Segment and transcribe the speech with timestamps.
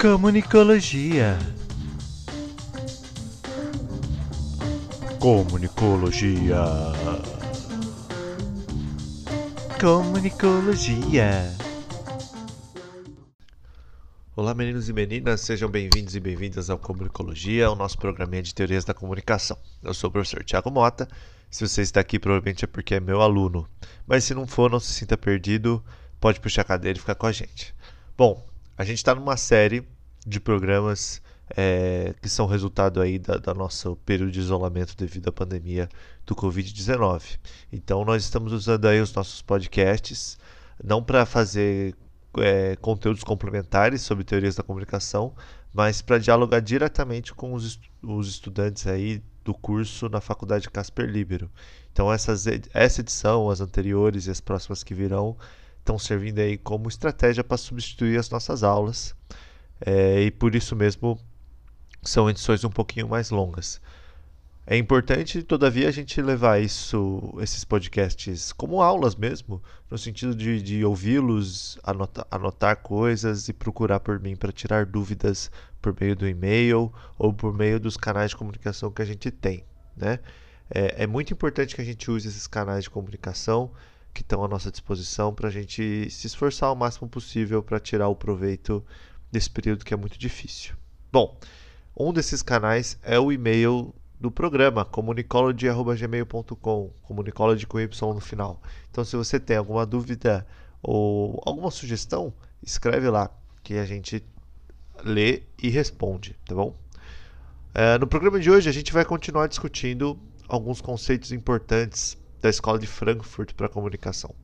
[0.00, 1.38] Comunicologia.
[5.18, 6.64] Comunicologia.
[9.78, 11.54] Comunicologia.
[14.34, 18.86] Olá, meninos e meninas, sejam bem-vindos e bem-vindas ao Comunicologia, o nosso programinha de teorias
[18.86, 19.58] da comunicação.
[19.82, 21.06] Eu sou o professor Tiago Mota.
[21.50, 23.68] Se você está aqui, provavelmente é porque é meu aluno.
[24.06, 25.84] Mas se não for, não se sinta perdido,
[26.18, 27.74] pode puxar a cadeira e ficar com a gente.
[28.16, 28.49] Bom,
[28.80, 29.86] a gente está numa série
[30.26, 31.20] de programas
[31.54, 35.86] é, que são resultado aí da, da nosso período de isolamento devido à pandemia
[36.24, 37.38] do Covid-19.
[37.70, 40.38] Então nós estamos usando aí os nossos podcasts,
[40.82, 41.94] não para fazer
[42.38, 45.34] é, conteúdos complementares sobre teorias da comunicação,
[45.74, 51.50] mas para dialogar diretamente com os, os estudantes aí do curso na Faculdade Casper Libero.
[51.92, 55.36] Então essas, essa edição, as anteriores e as próximas que virão
[55.80, 59.14] estão servindo aí como estratégia para substituir as nossas aulas.
[59.84, 61.18] É, e por isso mesmo
[62.02, 63.80] são edições um pouquinho mais longas.
[64.66, 70.62] É importante, todavia, a gente levar isso, esses podcasts como aulas mesmo, no sentido de,
[70.62, 75.50] de ouvi-los, anotar, anotar coisas e procurar por mim para tirar dúvidas
[75.82, 79.64] por meio do e-mail ou por meio dos canais de comunicação que a gente tem.
[79.96, 80.20] Né?
[80.70, 83.72] É, é muito importante que a gente use esses canais de comunicação
[84.12, 88.08] que estão à nossa disposição para a gente se esforçar o máximo possível para tirar
[88.08, 88.84] o proveito
[89.30, 90.74] desse período que é muito difícil.
[91.12, 91.38] Bom,
[91.96, 98.60] um desses canais é o e-mail do programa comunicology.gmail.com comunicology com Y no final.
[98.90, 100.46] Então, se você tem alguma dúvida
[100.82, 103.30] ou alguma sugestão, escreve lá
[103.62, 104.24] que a gente
[105.04, 106.74] lê e responde, tá bom?
[107.72, 112.78] É, no programa de hoje a gente vai continuar discutindo alguns conceitos importantes da escola
[112.78, 114.34] de Frankfurt para comunicação.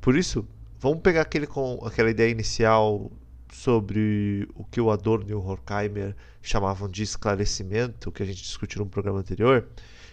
[0.00, 0.46] Por isso,
[0.78, 3.10] vamos pegar aquele com aquela ideia inicial
[3.52, 8.80] sobre o que o Adorno e o Horkheimer chamavam de esclarecimento, que a gente discutiu
[8.80, 9.68] no programa anterior,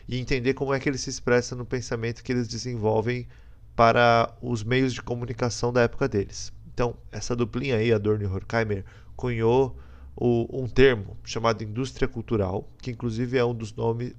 [0.08, 3.28] e entender como é que ele se expressa no pensamento que eles desenvolvem
[3.76, 6.52] para os meios de comunicação da época deles.
[6.74, 8.84] Então, essa duplinha aí, Adorno e Horkheimer,
[9.16, 9.78] cunhou
[10.16, 14.14] o, um termo chamado indústria cultural, que inclusive é um dos nomes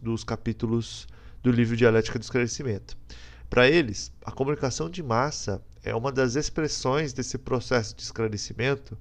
[0.00, 1.06] dos capítulos
[1.42, 2.96] do livro Dialética do Esclarecimento.
[3.50, 8.96] Para eles, a comunicação de massa é uma das expressões desse processo de esclarecimento,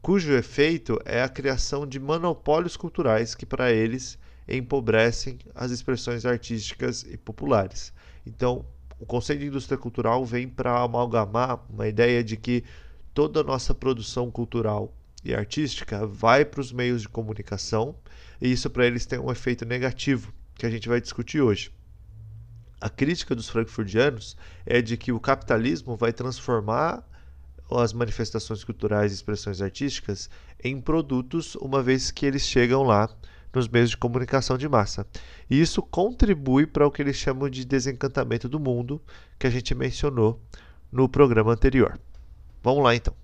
[0.00, 4.18] cujo efeito é a criação de monopólios culturais que, para eles,
[4.48, 7.92] empobrecem as expressões artísticas e populares.
[8.24, 8.64] Então,
[9.00, 12.64] o conceito de indústria cultural vem para amalgamar uma ideia de que
[13.12, 17.96] toda a nossa produção cultural e artística vai para os meios de comunicação,
[18.40, 21.72] e isso para eles tem um efeito negativo, que a gente vai discutir hoje.
[22.80, 27.02] A crítica dos frankfurtianos é de que o capitalismo vai transformar
[27.70, 30.28] as manifestações culturais e expressões artísticas
[30.62, 33.08] em produtos, uma vez que eles chegam lá
[33.54, 35.06] nos meios de comunicação de massa.
[35.48, 39.00] E isso contribui para o que eles chamam de desencantamento do mundo,
[39.38, 40.42] que a gente mencionou
[40.90, 41.98] no programa anterior.
[42.62, 43.14] Vamos lá então.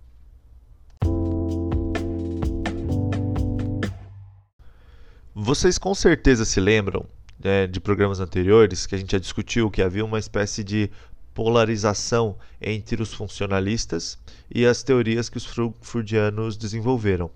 [5.35, 7.07] Vocês com certeza se lembram
[7.43, 10.91] né, de programas anteriores que a gente já discutiu que havia uma espécie de
[11.35, 14.19] polarização entre os funcionalistas
[14.51, 17.31] e as teorias que os frankfurtianos desenvolveram.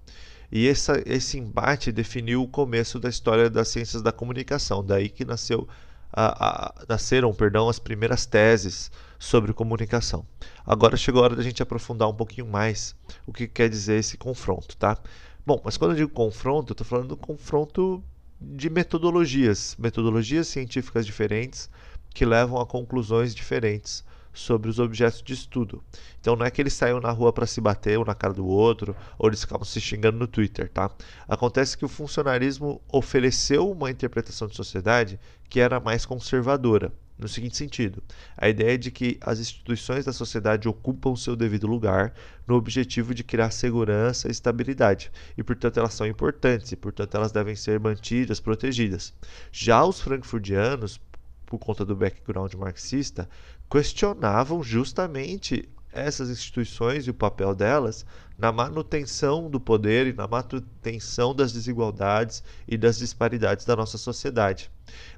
[0.52, 5.24] E essa, esse embate definiu o começo da história das ciências da comunicação, daí que
[5.24, 5.66] nasceu
[6.12, 10.24] a, a, nasceram perdão, as primeiras teses sobre comunicação.
[10.64, 12.94] Agora chegou a hora da gente aprofundar um pouquinho mais
[13.26, 14.96] o que quer dizer esse confronto, tá?
[15.44, 18.02] Bom, mas quando eu digo confronto, eu estou falando do confronto
[18.44, 21.70] de metodologias, metodologias científicas diferentes
[22.12, 25.82] que levam a conclusões diferentes sobre os objetos de estudo.
[26.20, 28.46] Então não é que eles saíram na rua para se bater um na cara do
[28.46, 30.90] outro, ou eles ficavam se xingando no Twitter, tá?
[31.28, 35.18] Acontece que o funcionarismo ofereceu uma interpretação de sociedade
[35.48, 38.02] que era mais conservadora, no seguinte sentido:
[38.36, 42.12] a ideia de que as instituições da sociedade ocupam seu devido lugar
[42.46, 47.32] no objetivo de criar segurança e estabilidade, e portanto elas são importantes e portanto elas
[47.32, 49.14] devem ser mantidas, protegidas.
[49.52, 51.00] Já os frankfurtianos,
[51.46, 53.28] por conta do background marxista,
[53.70, 58.04] questionavam justamente essas instituições e o papel delas
[58.36, 64.70] na manutenção do poder e na manutenção das desigualdades e das disparidades da nossa sociedade.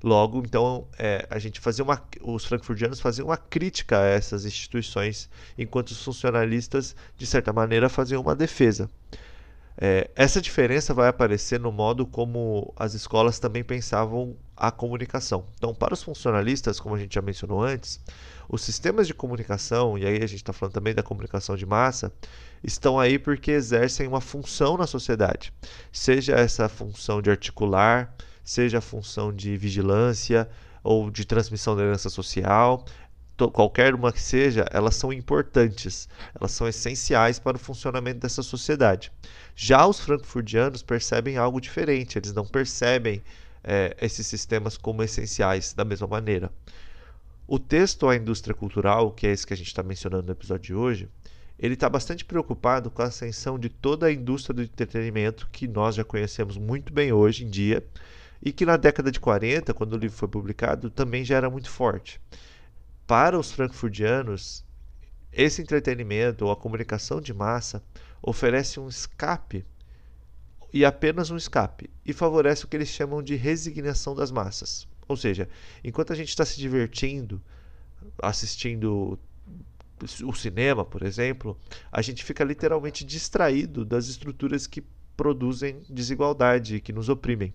[0.02, 5.28] Logo, então, é, a gente fazia uma, os frankfurtianos faziam uma crítica a essas instituições,
[5.56, 8.90] enquanto os funcionalistas, de certa maneira, faziam uma defesa.
[9.78, 15.44] É, essa diferença vai aparecer no modo como as escolas também pensavam a comunicação.
[15.56, 18.00] Então, para os funcionalistas, como a gente já mencionou antes,
[18.48, 22.12] Os sistemas de comunicação, e aí a gente está falando também da comunicação de massa,
[22.62, 25.52] estão aí porque exercem uma função na sociedade,
[25.93, 28.14] seja essa função de articular,
[28.44, 30.48] seja a função de vigilância
[30.82, 32.84] ou de transmissão da herança social,
[33.52, 36.08] qualquer uma que seja, elas são importantes,
[36.38, 39.12] elas são essenciais para o funcionamento dessa sociedade.
[39.54, 43.22] Já os frankfurtianos percebem algo diferente, eles não percebem
[43.62, 46.50] é, esses sistemas como essenciais da mesma maneira.
[47.48, 50.64] O texto A Indústria Cultural, que é esse que a gente está mencionando no episódio
[50.64, 51.08] de hoje,
[51.56, 55.94] ele está bastante preocupado com a ascensão de toda a indústria do entretenimento que nós
[55.94, 57.87] já conhecemos muito bem hoje em dia
[58.43, 61.70] e que na década de 40, quando o livro foi publicado, também já era muito
[61.70, 62.20] forte.
[63.06, 64.64] Para os frankfurtianos,
[65.32, 67.81] esse entretenimento ou a comunicação de massa
[68.20, 69.64] oferece um escape
[70.72, 74.88] e apenas um escape e favorece o que eles chamam de resignação das massas.
[75.08, 75.49] Ou seja,
[75.85, 77.41] enquanto a gente está se divertindo,
[78.20, 79.19] assistindo
[80.25, 81.58] o cinema, por exemplo,
[81.91, 84.85] a gente fica literalmente distraído das estruturas que
[85.17, 87.55] produzem desigualdade, que nos oprimem.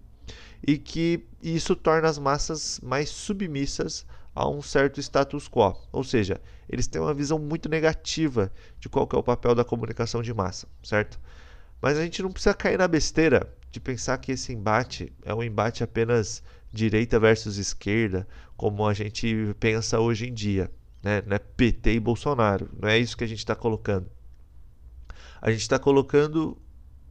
[0.65, 5.75] E que isso torna as massas mais submissas a um certo status quo.
[5.92, 10.21] Ou seja, eles têm uma visão muito negativa de qual é o papel da comunicação
[10.21, 11.19] de massa, certo?
[11.81, 15.44] Mas a gente não precisa cair na besteira de pensar que esse embate é um
[15.44, 20.71] embate apenas direita versus esquerda, como a gente pensa hoje em dia.
[21.03, 21.21] Né?
[21.25, 22.69] Não é PT e Bolsonaro.
[22.79, 24.09] Não é isso que a gente está colocando.
[25.41, 26.57] A gente está colocando.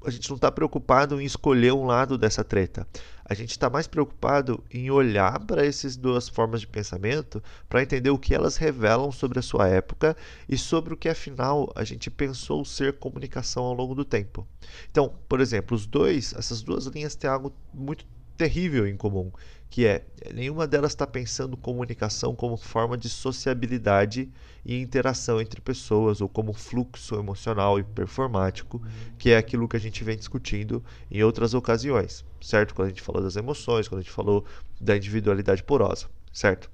[0.03, 2.87] A gente não está preocupado em escolher um lado dessa treta.
[3.23, 8.09] A gente está mais preocupado em olhar para essas duas formas de pensamento para entender
[8.09, 10.17] o que elas revelam sobre a sua época
[10.49, 14.49] e sobre o que afinal a gente pensou ser comunicação ao longo do tempo.
[14.91, 18.07] Então, por exemplo, os dois, essas duas linhas têm algo muito
[18.41, 19.31] terrível em comum,
[19.69, 20.03] que é
[20.33, 24.31] nenhuma delas está pensando comunicação como forma de sociabilidade
[24.65, 28.81] e interação entre pessoas ou como fluxo emocional e performático,
[29.19, 32.75] que é aquilo que a gente vem discutindo em outras ocasiões, certo?
[32.75, 34.43] Quando a gente falou das emoções, quando a gente falou
[34.81, 36.71] da individualidade porosa, certo?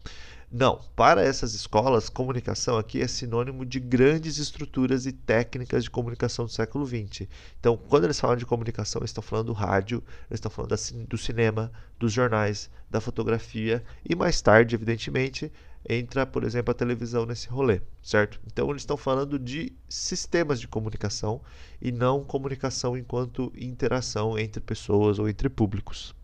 [0.51, 6.45] Não, para essas escolas, comunicação aqui é sinônimo de grandes estruturas e técnicas de comunicação
[6.45, 7.27] do século XX.
[7.59, 10.77] Então, quando eles falam de comunicação, eles estão falando do rádio, eles estão falando
[11.09, 15.53] do cinema, dos jornais, da fotografia e mais tarde, evidentemente,
[15.89, 18.41] entra, por exemplo, a televisão nesse rolê, certo?
[18.47, 21.41] Então, eles estão falando de sistemas de comunicação
[21.83, 26.15] e não comunicação enquanto interação entre pessoas ou entre públicos.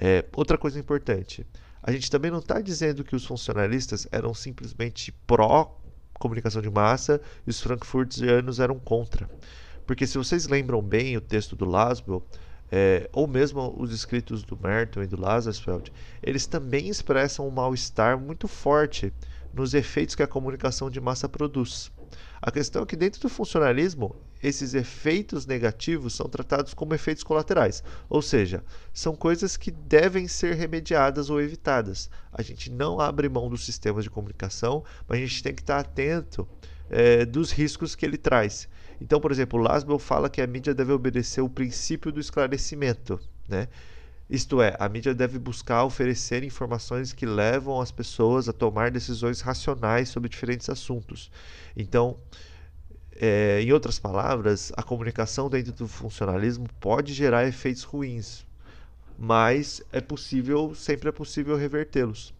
[0.00, 1.44] É, outra coisa importante
[1.82, 5.78] a gente também não está dizendo que os funcionalistas eram simplesmente pró
[6.18, 9.30] comunicação de massa e os frankfurtianos eram contra.
[9.86, 12.26] Porque se vocês lembram bem o texto do Laswell,
[12.70, 15.90] é, ou mesmo os escritos do Merton e do Lazarsfeld,
[16.22, 19.12] eles também expressam um mal-estar muito forte
[19.54, 21.90] nos efeitos que a comunicação de massa produz.
[22.40, 27.82] A questão é que dentro do funcionalismo, esses efeitos negativos são tratados como efeitos colaterais,
[28.08, 32.08] ou seja, são coisas que devem ser remediadas ou evitadas.
[32.32, 35.78] A gente não abre mão dos sistemas de comunicação, mas a gente tem que estar
[35.78, 36.48] atento
[36.90, 38.68] é, dos riscos que ele traz.
[39.00, 43.68] Então, por exemplo, Laswell fala que a mídia deve obedecer o princípio do esclarecimento, né?
[44.28, 49.40] Isto é, a mídia deve buscar oferecer informações que levam as pessoas a tomar decisões
[49.40, 51.30] racionais sobre diferentes assuntos.
[51.74, 52.18] Então,
[53.20, 58.46] é, em outras palavras, a comunicação dentro do funcionalismo pode gerar efeitos ruins,
[59.18, 62.32] mas é possível, sempre é possível revertê-los.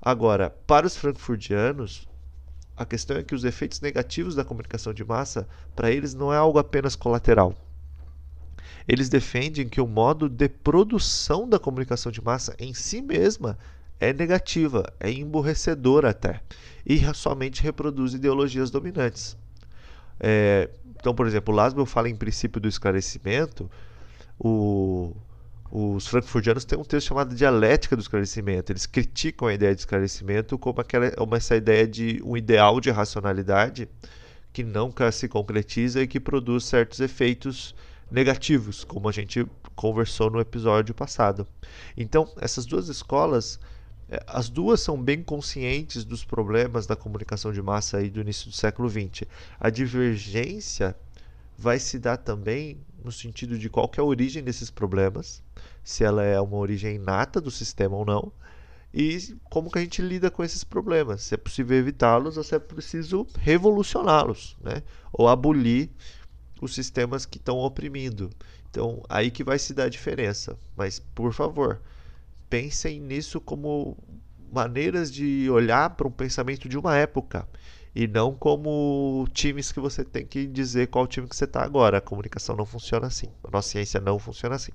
[0.00, 2.08] Agora, para os frankfurtianos,
[2.76, 6.36] a questão é que os efeitos negativos da comunicação de massa, para eles, não é
[6.36, 7.54] algo apenas colateral
[8.86, 13.58] eles defendem que o modo de produção da comunicação de massa em si mesma
[13.98, 16.40] é negativa, é emborrecedora até,
[16.84, 19.36] e somente reproduz ideologias dominantes.
[20.18, 23.70] É, então, por exemplo, Laswell fala em princípio do esclarecimento,
[24.38, 25.14] o,
[25.70, 28.72] os frankfurtianos têm um texto chamado Dialética do Esclarecimento.
[28.72, 32.90] Eles criticam a ideia de esclarecimento como, aquela, como essa ideia de um ideal de
[32.90, 33.88] racionalidade
[34.52, 37.74] que nunca se concretiza e que produz certos efeitos
[38.08, 39.44] negativos, como a gente
[39.74, 41.46] conversou no episódio passado.
[41.96, 43.58] Então, essas duas escolas,
[44.26, 48.56] as duas são bem conscientes dos problemas da comunicação de massa aí do início do
[48.56, 49.22] século XX.
[49.58, 50.96] A divergência
[51.56, 55.42] vai se dar também no sentido de qual é a origem desses problemas,
[55.82, 58.32] se ela é uma origem inata do sistema ou não,
[58.92, 62.54] e como que a gente lida com esses problemas, se é possível evitá-los ou se
[62.54, 64.82] é preciso revolucioná-los, né?
[65.12, 65.90] ou abolir
[66.60, 68.30] os sistemas que estão oprimindo.
[68.70, 70.56] Então, aí que vai se dar a diferença.
[70.76, 71.80] Mas, por favor,
[72.54, 73.96] pensem nisso como
[74.52, 77.48] maneiras de olhar para um pensamento de uma época
[77.92, 81.98] e não como times que você tem que dizer qual time que você está agora.
[81.98, 83.26] A comunicação não funciona assim.
[83.42, 84.70] A nossa ciência não funciona assim.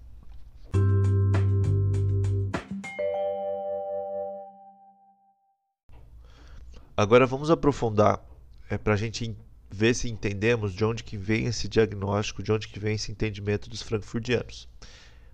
[6.98, 8.22] Agora vamos aprofundar
[8.70, 9.34] é, para a gente
[9.72, 13.70] ver se entendemos de onde que vem esse diagnóstico, de onde que vem esse entendimento
[13.70, 14.68] dos frankfurtianos.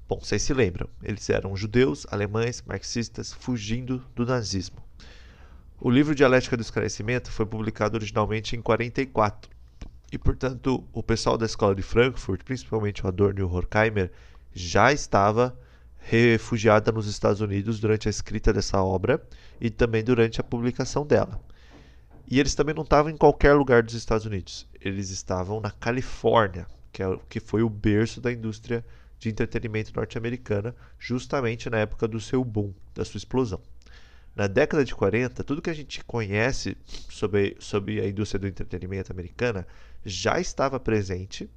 [0.07, 4.77] Bom, vocês se lembram, eles eram judeus, alemães, marxistas, fugindo do nazismo.
[5.81, 9.49] O livro Dialética do Esclarecimento foi publicado originalmente em 44
[10.11, 14.11] e, portanto, o pessoal da escola de Frankfurt, principalmente o Adorno e o Horkheimer,
[14.53, 15.57] já estava
[15.97, 19.19] refugiada nos Estados Unidos durante a escrita dessa obra
[19.59, 21.41] e também durante a publicação dela.
[22.29, 24.67] E eles também não estavam em qualquer lugar dos Estados Unidos.
[24.79, 28.85] Eles estavam na Califórnia, que, é, que foi o berço da indústria
[29.19, 33.61] de entretenimento norte-americana, justamente na época do seu boom, da sua explosão.
[34.35, 36.77] Na década de 40, tudo que a gente conhece
[37.09, 39.65] sobre, sobre a indústria do entretenimento americana
[40.05, 41.49] já estava presente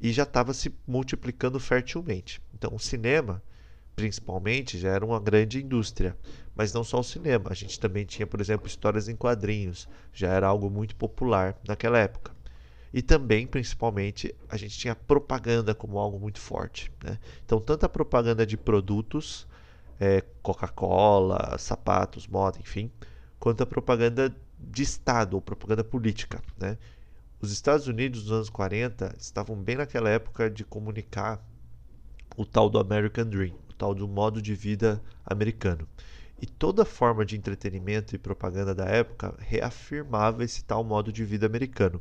[0.00, 2.42] e já estava se multiplicando fertilmente.
[2.52, 3.42] Então, o cinema
[3.94, 6.16] principalmente, já era uma grande indústria.
[6.54, 10.28] Mas não só o cinema, a gente também tinha, por exemplo, histórias em quadrinhos, já
[10.28, 12.33] era algo muito popular naquela época.
[12.94, 16.92] E também, principalmente, a gente tinha propaganda como algo muito forte.
[17.02, 17.18] Né?
[17.44, 19.48] Então, tanto a propaganda de produtos,
[19.98, 22.88] é, Coca-Cola, sapatos, moda, enfim,
[23.40, 26.40] quanto a propaganda de Estado ou propaganda política.
[26.56, 26.78] Né?
[27.40, 31.44] Os Estados Unidos, nos anos 40, estavam bem naquela época de comunicar
[32.36, 35.86] o tal do American Dream tal do modo de vida americano.
[36.40, 41.46] E toda forma de entretenimento e propaganda da época reafirmava esse tal modo de vida
[41.46, 42.00] americano.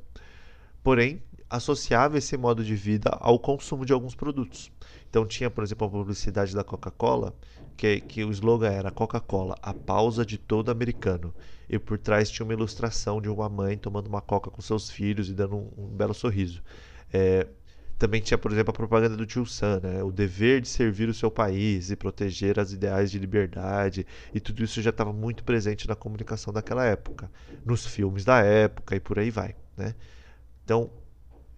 [0.83, 4.71] Porém, associava esse modo de vida ao consumo de alguns produtos.
[5.09, 7.33] Então tinha, por exemplo, a publicidade da Coca-Cola,
[7.77, 11.33] que, que o slogan era Coca-Cola, a pausa de todo americano.
[11.69, 15.29] E por trás tinha uma ilustração de uma mãe tomando uma coca com seus filhos
[15.29, 16.61] e dando um, um belo sorriso.
[17.11, 17.47] É,
[17.97, 20.03] também tinha, por exemplo, a propaganda do tio Sam, né?
[20.03, 24.63] o dever de servir o seu país e proteger as ideais de liberdade, e tudo
[24.63, 27.31] isso já estava muito presente na comunicação daquela época,
[27.63, 29.55] nos filmes da época e por aí vai.
[29.77, 29.95] Né?
[30.63, 30.89] Então,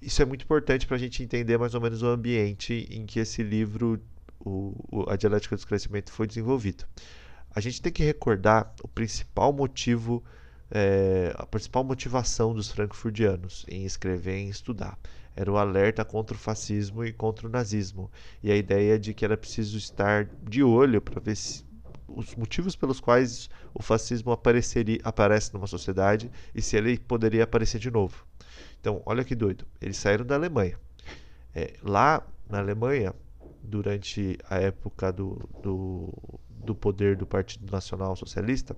[0.02, 3.20] isso é muito importante para a gente entender mais ou menos o ambiente em que
[3.20, 4.02] esse livro,
[4.40, 6.86] o, o, A Dialética do Crescimento, foi desenvolvido.
[7.52, 10.24] A gente tem que recordar o principal motivo
[10.72, 14.98] é, a principal motivação dos frankfurtianos em escrever e estudar
[15.36, 18.10] era o alerta contra o fascismo e contra o nazismo,
[18.42, 21.66] e a ideia de que era preciso estar de olho para ver se,
[22.08, 27.80] os motivos pelos quais o fascismo apareceria, aparece numa sociedade e se ele poderia aparecer
[27.80, 28.26] de novo.
[28.86, 29.66] Então, olha que doido.
[29.82, 30.78] Eles saíram da Alemanha.
[31.56, 33.16] É, lá na Alemanha,
[33.64, 36.14] durante a época do, do,
[36.50, 38.78] do poder do Partido Nacional Socialista,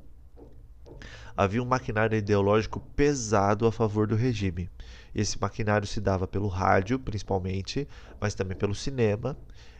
[1.36, 4.70] havia um maquinário ideológico pesado a favor do regime.
[5.14, 7.86] Esse maquinário se dava pelo rádio, principalmente,
[8.18, 9.36] mas também pelo cinema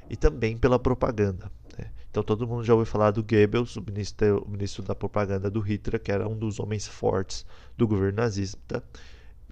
[0.10, 1.50] e também pela propaganda.
[1.80, 1.90] Né?
[2.12, 5.62] Então todo mundo já ouviu falar do Goebbels, o ministro, o ministro da propaganda do
[5.62, 7.46] Hitler, que era um dos homens fortes
[7.78, 8.84] do governo nazista,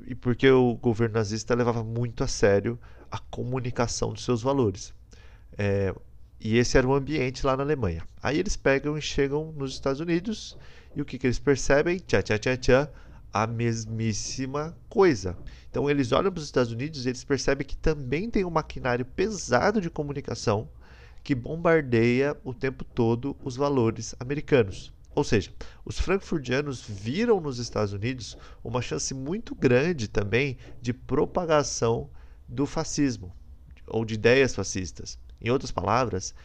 [0.05, 4.93] e porque o governo nazista levava muito a sério a comunicação dos seus valores.
[5.57, 5.93] É,
[6.39, 8.03] e esse era o ambiente lá na Alemanha.
[8.21, 10.57] Aí eles pegam e chegam nos Estados Unidos
[10.95, 11.97] e o que, que eles percebem?
[11.97, 12.89] Tchá, tchá, tchá, tchá,
[13.31, 15.37] a mesmíssima coisa.
[15.69, 19.05] Então eles olham para os Estados Unidos e eles percebem que também tem um maquinário
[19.05, 20.69] pesado de comunicação
[21.23, 24.93] que bombardeia o tempo todo os valores americanos.
[25.15, 25.51] Ou seja,
[25.85, 32.09] os frankfurtianos viram nos Estados Unidos uma chance muito grande também de propagação
[32.47, 33.33] do fascismo
[33.87, 35.17] ou de ideias fascistas.
[35.39, 36.35] Em outras palavras,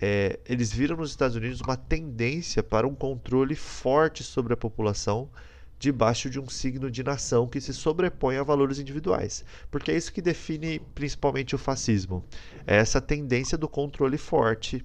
[0.00, 5.28] é, eles viram nos Estados Unidos uma tendência para um controle forte sobre a população
[5.76, 9.44] debaixo de um signo de nação que se sobrepõe a valores individuais.
[9.70, 12.24] Porque é isso que define principalmente o fascismo.
[12.66, 14.84] É essa tendência do controle forte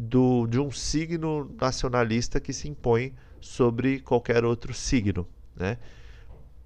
[0.00, 5.28] do, de um signo nacionalista que se impõe sobre qualquer outro signo.
[5.54, 5.76] Né?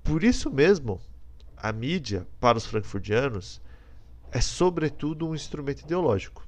[0.04, 1.00] Por isso mesmo,
[1.56, 3.60] a mídia, para os frankfurtianos,
[4.30, 6.46] é sobretudo um instrumento ideológico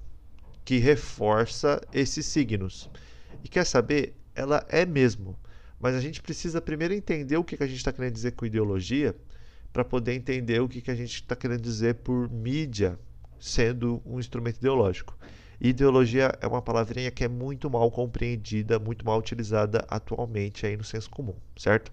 [0.64, 2.88] que reforça esses signos.
[3.42, 4.14] E quer saber?
[4.34, 5.36] Ela é mesmo.
[5.80, 9.14] Mas a gente precisa primeiro entender o que, a gente está querendo dizer com ideologia
[9.72, 12.98] para poder entender o que, que a gente está querendo dizer por mídia
[13.38, 15.16] sendo um instrumento ideológico.
[15.60, 20.84] Ideologia é uma palavrinha que é muito mal compreendida, muito mal utilizada atualmente aí no
[20.84, 21.92] senso comum, certo?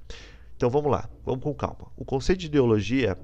[0.55, 1.91] Então vamos lá, vamos com calma.
[1.96, 3.17] O conceito de ideologia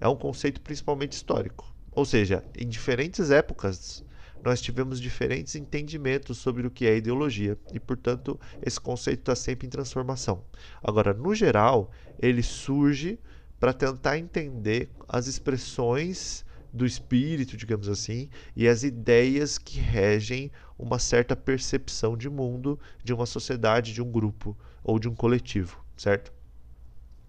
[0.00, 4.04] é um conceito principalmente histórico, ou seja, em diferentes épocas
[4.42, 9.66] nós tivemos diferentes entendimentos sobre o que é ideologia e, portanto, esse conceito está sempre
[9.66, 10.44] em transformação.
[10.82, 13.18] Agora, no geral, ele surge
[13.58, 20.98] para tentar entender as expressões do espírito, digamos assim, e as ideias que regem uma
[20.98, 26.32] certa percepção de mundo de uma sociedade, de um grupo ou de um coletivo, certo?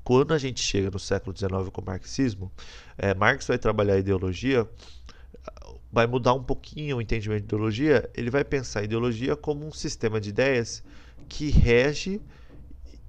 [0.04, 2.52] Quando a gente chega no século XIX com o marxismo,
[2.98, 4.68] é, Marx vai trabalhar a ideologia,
[5.92, 9.72] vai mudar um pouquinho o entendimento de ideologia, ele vai pensar a ideologia como um
[9.72, 10.84] sistema de ideias
[11.28, 12.22] que rege,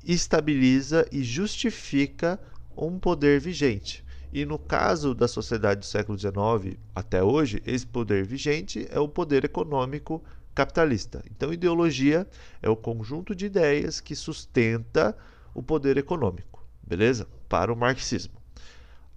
[0.05, 2.39] estabiliza e justifica
[2.77, 4.05] um poder vigente.
[4.33, 9.09] E no caso da sociedade do século XIX até hoje, esse poder vigente é o
[9.09, 10.23] poder econômico
[10.55, 11.23] capitalista.
[11.31, 12.27] Então, ideologia
[12.63, 15.17] é o conjunto de ideias que sustenta
[15.53, 17.27] o poder econômico, beleza?
[17.49, 18.41] Para o marxismo.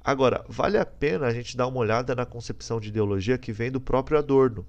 [0.03, 3.72] Agora, vale a pena a gente dar uma olhada na concepção de ideologia que vem
[3.72, 4.65] do próprio Adorno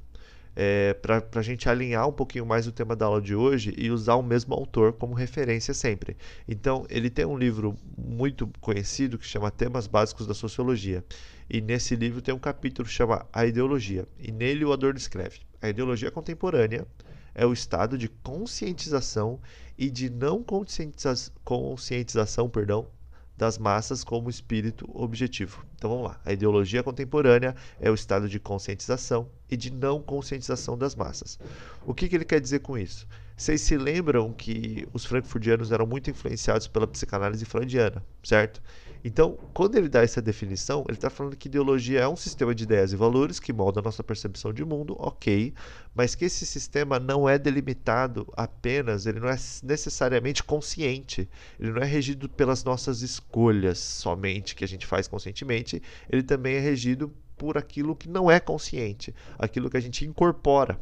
[0.57, 3.91] é, para a gente alinhar um pouquinho mais o tema da aula de hoje e
[3.91, 6.17] usar o mesmo autor como referência sempre.
[6.47, 11.05] Então, ele tem um livro muito conhecido que chama Temas Básicos da Sociologia.
[11.49, 14.07] E nesse livro tem um capítulo que chama A Ideologia.
[14.19, 16.87] E nele o Adorno escreve: A ideologia contemporânea
[17.35, 19.41] é o estado de conscientização
[19.77, 22.89] e de não conscientização, conscientização perdão,
[23.37, 25.65] das massas como espírito objetivo.
[25.77, 26.21] Então vamos lá.
[26.25, 31.39] A ideologia contemporânea é o estado de conscientização e de não conscientização das massas.
[31.85, 33.07] O que, que ele quer dizer com isso?
[33.37, 38.63] Vocês se lembram que os frankfurtianos eram muito influenciados pela psicanálise freudiana, certo?
[39.07, 42.65] Então, quando ele dá essa definição, ele está falando que ideologia é um sistema de
[42.65, 45.53] ideias e valores que molda a nossa percepção de mundo, ok,
[45.95, 51.29] mas que esse sistema não é delimitado apenas, ele não é necessariamente consciente,
[51.61, 56.55] ele não é regido pelas nossas escolhas somente que a gente faz conscientemente, ele também
[56.55, 60.81] é regido por aquilo que não é consciente, aquilo que a gente incorpora,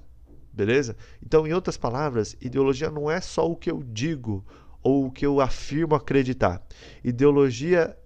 [0.53, 0.97] beleza?
[1.21, 4.47] Então, em outras palavras, ideologia não é só o que eu digo
[4.81, 6.65] ou o que eu afirmo acreditar.
[7.03, 7.97] Ideologia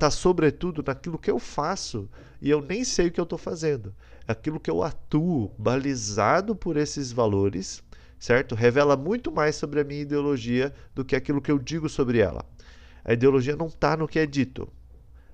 [0.00, 2.08] está sobretudo naquilo que eu faço
[2.40, 3.94] e eu nem sei o que eu estou fazendo.
[4.26, 7.82] Aquilo que eu atuo, balizado por esses valores,
[8.18, 8.54] certo?
[8.54, 12.42] Revela muito mais sobre a minha ideologia do que aquilo que eu digo sobre ela.
[13.04, 14.72] A ideologia não está no que é dito,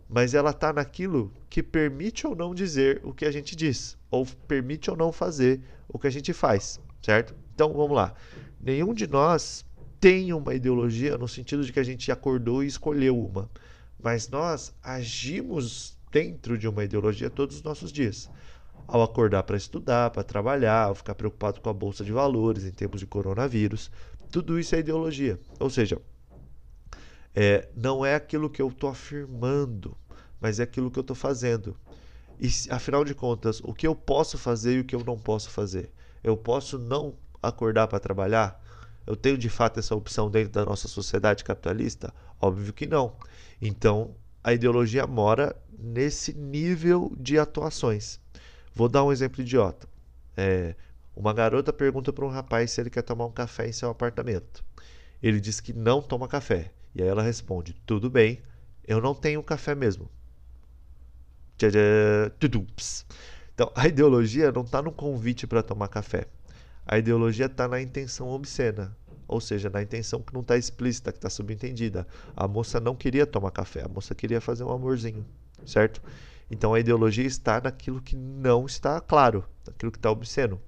[0.08, 4.26] mas ela está naquilo que permite ou não dizer o que a gente diz, ou
[4.48, 7.36] permite ou não fazer o que a gente faz, certo?
[7.54, 8.14] Então vamos lá.
[8.60, 9.64] Nenhum de nós
[10.00, 13.48] tem uma ideologia no sentido de que a gente acordou e escolheu uma
[14.02, 18.30] mas nós agimos dentro de uma ideologia todos os nossos dias.
[18.86, 22.70] Ao acordar para estudar, para trabalhar, ao ficar preocupado com a bolsa de valores em
[22.70, 23.90] tempos de coronavírus,
[24.30, 25.40] tudo isso é ideologia.
[25.58, 26.00] Ou seja,
[27.34, 29.96] é, não é aquilo que eu estou afirmando,
[30.40, 31.76] mas é aquilo que eu estou fazendo.
[32.40, 35.50] E afinal de contas, o que eu posso fazer e o que eu não posso
[35.50, 35.90] fazer?
[36.22, 38.62] Eu posso não acordar para trabalhar?
[39.06, 42.12] Eu tenho de fato essa opção dentro da nossa sociedade capitalista?
[42.40, 43.16] Óbvio que não.
[43.62, 48.18] Então, a ideologia mora nesse nível de atuações.
[48.74, 49.88] Vou dar um exemplo idiota.
[50.36, 50.74] É,
[51.14, 54.64] uma garota pergunta para um rapaz se ele quer tomar um café em seu apartamento.
[55.22, 56.72] Ele diz que não toma café.
[56.94, 58.42] E aí ela responde: Tudo bem,
[58.86, 60.10] eu não tenho café mesmo.
[63.54, 66.26] Então, a ideologia não está no convite para tomar café.
[66.86, 68.96] A ideologia está na intenção obscena
[69.28, 72.06] ou seja, na intenção que não está explícita, que está subentendida.
[72.36, 75.26] A moça não queria tomar café, a moça queria fazer um amorzinho,
[75.64, 76.00] certo?
[76.50, 80.60] Então a ideologia está naquilo que não está claro, naquilo que está obsceno.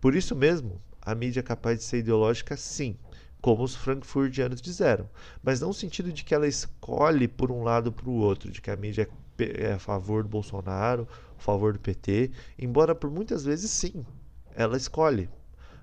[0.00, 2.96] Por isso mesmo, a mídia é capaz de ser ideológica, sim,
[3.40, 5.08] como os frankfurtianos disseram,
[5.42, 8.50] mas não no sentido de que ela escolhe por um lado ou para o outro,
[8.52, 12.94] de que a mídia é, é a favor do Bolsonaro, a favor do PT, embora
[12.94, 14.04] por muitas vezes sim,
[14.54, 15.28] ela escolhe.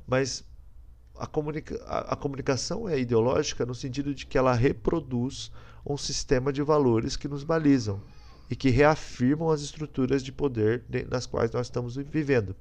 [0.07, 0.43] Mas
[1.15, 5.51] a, comunica a, a comunicação é ideológica no sentido de que ela reproduz
[5.85, 8.01] um sistema de valores que nos balizam
[8.49, 12.55] e que reafirmam as estruturas de poder nas quais nós estamos vivendo.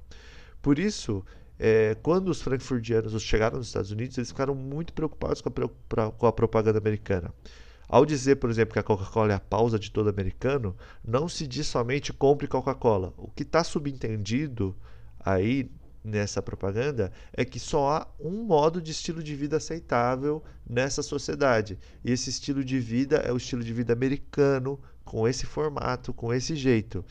[0.61, 1.25] Por isso,
[1.57, 6.27] é, quando os frankfurtianos chegaram nos Estados Unidos, eles ficaram muito preocupados com a, com
[6.27, 7.33] a propaganda americana.
[7.87, 11.47] Ao dizer, por exemplo, que a Coca-Cola é a pausa de todo americano, não se
[11.47, 13.13] diz somente compre Coca-Cola.
[13.17, 14.75] O que está subentendido
[15.19, 15.71] aí
[16.03, 21.77] nessa propaganda é que só há um modo de estilo de vida aceitável nessa sociedade.
[22.03, 26.33] E esse estilo de vida é o estilo de vida americano, com esse formato, com
[26.33, 27.03] esse jeito.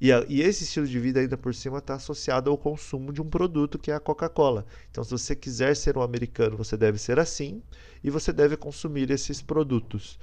[0.00, 3.20] E, a, e esse estilo de vida, ainda por cima, está associado ao consumo de
[3.20, 4.66] um produto que é a Coca-Cola.
[4.90, 7.62] Então, se você quiser ser um americano, você deve ser assim
[8.04, 10.18] e você deve consumir esses produtos.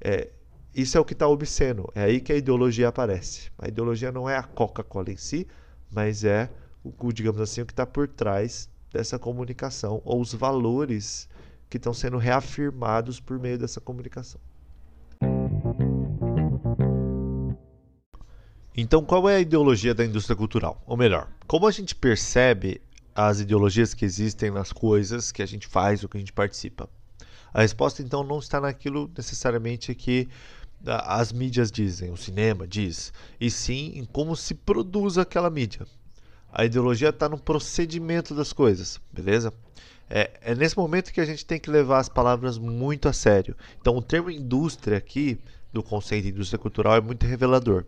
[0.00, 0.30] É,
[0.74, 1.90] isso é o que está obsceno.
[1.94, 3.50] É aí que a ideologia aparece.
[3.58, 5.46] A ideologia não é a Coca-Cola em si,
[5.90, 6.48] mas é
[6.98, 11.28] o, digamos assim, o que está por trás dessa comunicação ou os valores
[11.68, 14.40] que estão sendo reafirmados por meio dessa comunicação.
[18.76, 20.82] Então, qual é a ideologia da indústria cultural?
[20.86, 22.80] Ou melhor, como a gente percebe
[23.14, 26.88] as ideologias que existem nas coisas que a gente faz ou que a gente participa?
[27.54, 30.28] A resposta então não está naquilo necessariamente que
[30.86, 35.86] as mídias dizem, o cinema diz, e sim em como se produz aquela mídia.
[36.52, 39.52] A ideologia está no procedimento das coisas, beleza?
[40.08, 43.56] É, é, nesse momento que a gente tem que levar as palavras muito a sério.
[43.80, 45.38] Então, o termo indústria aqui,
[45.72, 47.84] do conceito de indústria cultural, é muito revelador,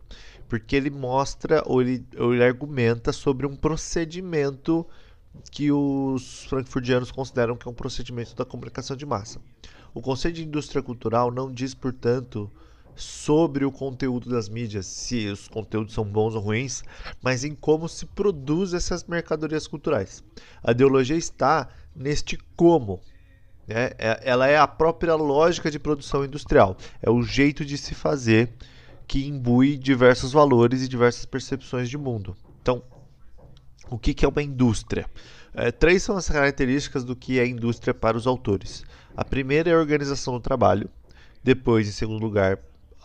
[0.48, 4.86] porque ele mostra ou ele, ou ele argumenta sobre um procedimento
[5.50, 9.40] que os frankfurtianos consideram que é um procedimento da comunicação de massa.
[9.94, 12.50] O conceito de indústria cultural não diz, portanto,
[12.98, 16.82] sobre o conteúdo das mídias, se os conteúdos são bons ou ruins,
[17.22, 20.22] mas em como se produz essas mercadorias culturais.
[20.62, 23.00] A ideologia está neste como.
[23.66, 23.90] Né?
[23.98, 28.52] É, ela é a própria lógica de produção industrial, é o jeito de se fazer
[29.06, 32.36] que imbui diversos valores e diversas percepções de mundo.
[32.60, 32.82] Então,
[33.90, 35.06] o que, é uma indústria?
[35.54, 38.84] É, três são as características do que é indústria para os autores.
[39.16, 40.90] A primeira é a organização do trabalho,
[41.42, 42.58] depois, em segundo lugar,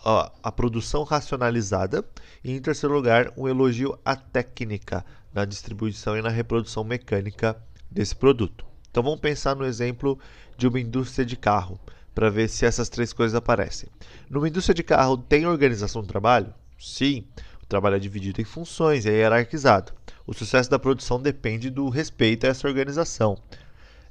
[0.04, 2.04] a, a produção racionalizada
[2.44, 7.56] e, em terceiro lugar, um elogio à técnica na distribuição e na reprodução mecânica
[7.90, 8.64] desse produto.
[8.90, 10.18] Então vamos pensar no exemplo
[10.56, 11.80] de uma indústria de carro
[12.14, 13.88] para ver se essas três coisas aparecem.
[14.30, 16.54] Numa indústria de carro tem organização do trabalho?
[16.78, 17.24] Sim,
[17.62, 19.92] o trabalho é dividido em funções e é hierarquizado.
[20.26, 23.36] O sucesso da produção depende do respeito a essa organização.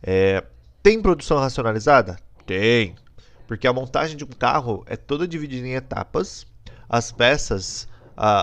[0.02, 0.44] É,
[0.82, 2.18] tem produção racionalizada?
[2.46, 2.96] Tem.
[3.48, 6.46] Porque a montagem de um carro é toda dividida em etapas.
[6.88, 7.88] As peças,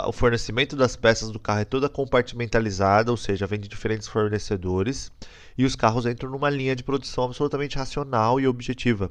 [0.06, 5.10] o fornecimento das peças do carro é toda compartimentalizada, ou seja, vem de diferentes fornecedores.
[5.56, 9.10] E os carros entram numa linha de produção absolutamente racional e objetiva,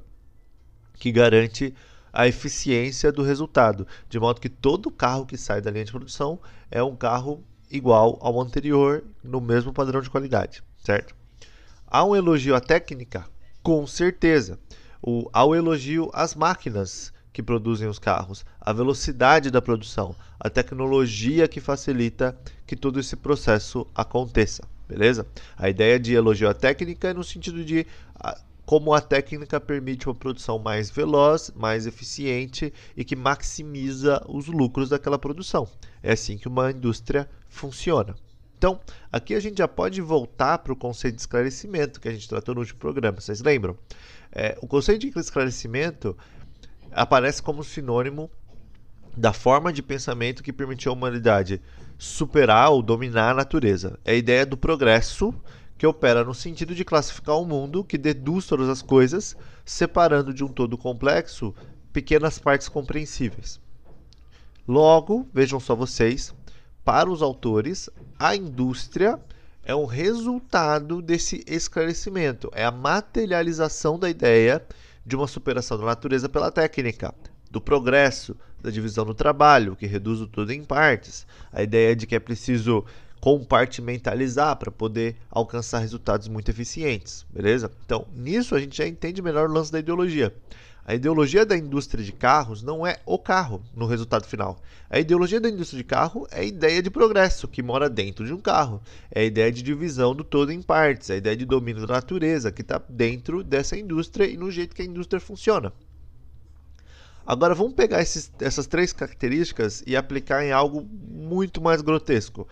[0.95, 1.73] que garante
[2.11, 6.39] a eficiência do resultado, de modo que todo carro que sai da linha de produção
[6.71, 11.15] é um carro igual ao anterior, no mesmo padrão de qualidade, certo?
[11.85, 13.27] Há um elogio à técnica?
[13.61, 14.57] Com certeza
[15.01, 21.47] o, ao elogio às máquinas que produzem os carros, a velocidade da produção, a tecnologia
[21.47, 25.25] que facilita que todo esse processo aconteça, beleza?
[25.57, 27.85] A ideia de elogio à técnica é no sentido de
[28.65, 34.89] como a técnica permite uma produção mais veloz, mais eficiente e que maximiza os lucros
[34.89, 35.67] daquela produção.
[36.03, 38.15] É assim que uma indústria funciona.
[38.59, 38.79] Então,
[39.11, 42.53] aqui a gente já pode voltar para o conceito de esclarecimento que a gente tratou
[42.53, 43.75] no último programa, vocês lembram?
[44.31, 46.15] É, o conceito de esclarecimento
[46.91, 48.29] aparece como sinônimo
[49.15, 51.61] da forma de pensamento que permitiu à humanidade
[51.97, 53.99] superar ou dominar a natureza.
[54.05, 55.33] É a ideia do progresso
[55.77, 60.43] que opera no sentido de classificar o mundo, que deduz todas as coisas, separando de
[60.43, 61.55] um todo complexo
[61.93, 63.59] pequenas partes compreensíveis.
[64.67, 66.33] Logo, vejam só vocês,
[66.83, 67.89] para os autores,
[68.19, 69.19] a indústria
[69.69, 74.65] é um resultado desse esclarecimento, é a materialização da ideia
[75.05, 77.13] de uma superação da natureza pela técnica,
[77.51, 82.07] do progresso, da divisão do trabalho, que reduz o todo em partes, a ideia de
[82.07, 82.83] que é preciso
[83.21, 87.71] compartimentalizar para poder alcançar resultados muito eficientes, beleza?
[87.85, 90.33] Então, nisso a gente já entende melhor o lance da ideologia.
[90.89, 94.59] A ideologia da indústria de carros não é o carro no resultado final.
[94.89, 98.33] A ideologia da indústria de carro é a ideia de progresso que mora dentro de
[98.33, 98.81] um carro.
[99.11, 101.93] É a ideia de divisão do todo em partes, é a ideia de domínio da
[101.93, 105.71] natureza que está dentro dessa indústria e no jeito que a indústria funciona.
[107.23, 112.47] Agora vamos pegar esses, essas três características e aplicar em algo muito mais grotesco: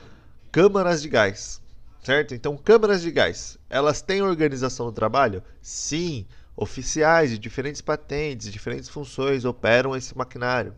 [0.51, 1.59] câmaras de gás.
[2.03, 2.35] Certo?
[2.35, 5.41] Então, câmaras de gás, elas têm organização do trabalho?
[5.59, 6.25] Sim,
[6.59, 10.73] Oficiais de diferentes patentes, diferentes funções operam esse maquinário.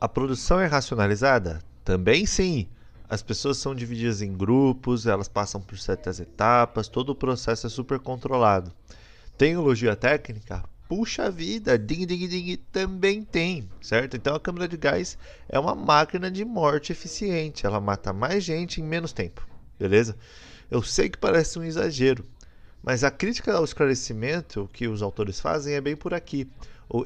[0.00, 1.62] A produção é racionalizada?
[1.84, 2.66] Também sim.
[3.06, 7.70] As pessoas são divididas em grupos, elas passam por certas etapas, todo o processo é
[7.70, 8.72] super controlado.
[9.36, 10.64] Tem elogio técnica?
[10.88, 14.16] Puxa vida, ding ding ding, também tem, certo?
[14.16, 15.18] Então a câmara de gás
[15.50, 19.46] é uma máquina de morte eficiente, ela mata mais gente em menos tempo,
[19.78, 20.16] beleza?
[20.70, 22.24] Eu sei que parece um exagero,
[22.86, 26.48] mas a crítica ao esclarecimento que os autores fazem é bem por aqui.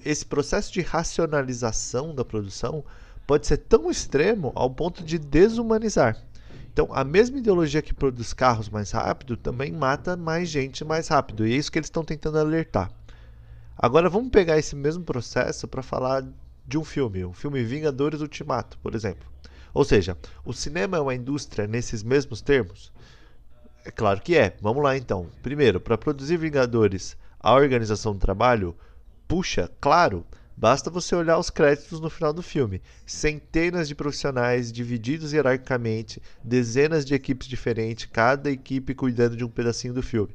[0.04, 2.84] Esse processo de racionalização da produção
[3.26, 6.22] pode ser tão extremo ao ponto de desumanizar.
[6.70, 11.46] Então, a mesma ideologia que produz carros mais rápido também mata mais gente mais rápido,
[11.46, 12.92] e é isso que eles estão tentando alertar.
[13.74, 16.22] Agora, vamos pegar esse mesmo processo para falar
[16.66, 19.26] de um filme, o filme Vingadores Ultimato, por exemplo.
[19.72, 20.14] Ou seja,
[20.44, 22.92] o cinema é uma indústria nesses mesmos termos?
[23.84, 24.54] É claro que é.
[24.60, 25.26] Vamos lá então.
[25.42, 28.76] Primeiro, para produzir Vingadores, a organização do trabalho,
[29.26, 32.82] puxa, claro, basta você olhar os créditos no final do filme.
[33.06, 39.94] Centenas de profissionais divididos hierarquicamente, dezenas de equipes diferentes, cada equipe cuidando de um pedacinho
[39.94, 40.34] do filme.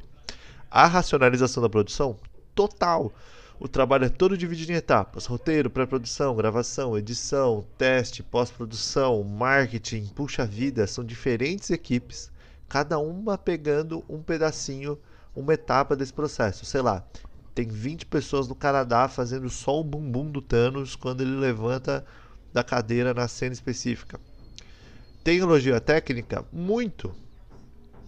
[0.72, 2.18] A racionalização da produção?
[2.56, 3.14] Total.
[3.60, 10.08] O trabalho é todo dividido em etapas: roteiro, pré-produção, gravação, edição, teste, pós-produção, marketing.
[10.08, 12.32] Puxa vida, são diferentes equipes,
[12.68, 14.98] cada uma pegando um pedacinho,
[15.36, 16.66] uma etapa desse processo.
[16.66, 17.06] Sei lá,
[17.54, 22.06] tem 20 pessoas no Canadá fazendo só o bumbum do Thanos quando ele levanta
[22.52, 24.20] da cadeira na cena específica.
[25.24, 26.46] Tecnologia técnica?
[26.52, 27.16] Muito.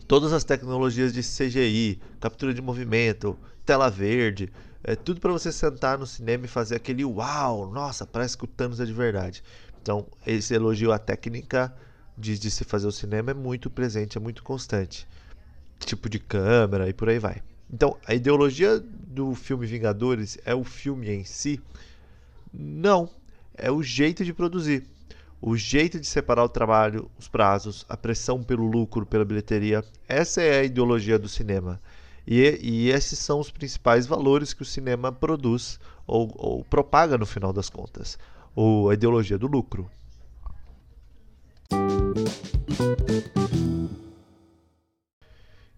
[0.08, 4.52] Todas as tecnologias de CGI, captura de movimento, tela verde,
[4.84, 8.48] é tudo para você sentar no cinema e fazer aquele uau, nossa, parece que o
[8.48, 9.43] Thanos é de verdade.
[9.82, 11.74] Então, esse elogio à técnica
[12.17, 15.08] de, de se fazer o cinema é muito presente, é muito constante.
[15.80, 17.41] Tipo de câmera e por aí vai.
[17.71, 21.62] Então, a ideologia do filme Vingadores é o filme em si?
[22.51, 23.10] Não,
[23.53, 24.86] é o jeito de produzir.
[25.39, 29.84] O jeito de separar o trabalho, os prazos, a pressão pelo lucro, pela bilheteria.
[30.08, 31.80] Essa é a ideologia do cinema.
[32.25, 37.25] E, e esses são os principais valores que o cinema produz ou, ou propaga no
[37.25, 38.17] final das contas.
[38.56, 39.89] Ou a ideologia do lucro.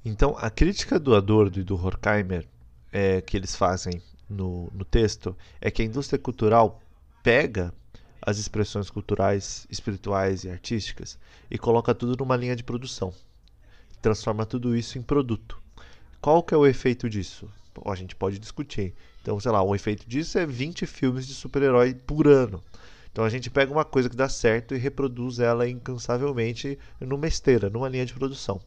[0.04, 2.46] Então, a crítica do Adorno e do Horkheimer
[2.92, 6.82] é, que eles fazem no, no texto é que a indústria cultural
[7.24, 7.74] pega
[8.22, 11.18] as expressões culturais, espirituais e artísticas
[11.50, 13.14] e coloca tudo numa linha de produção.
[14.02, 15.62] Transforma tudo isso em produto.
[16.22, 17.50] Qual que é o efeito disso?
[17.74, 18.94] Bom, a gente pode discutir.
[19.22, 22.64] Então, sei lá, o efeito disso é 20 filmes de super-herói por ano.
[23.12, 27.70] Então a gente pega uma coisa que dá certo e reproduz ela incansavelmente numa esteira,
[27.70, 28.62] numa linha de produção.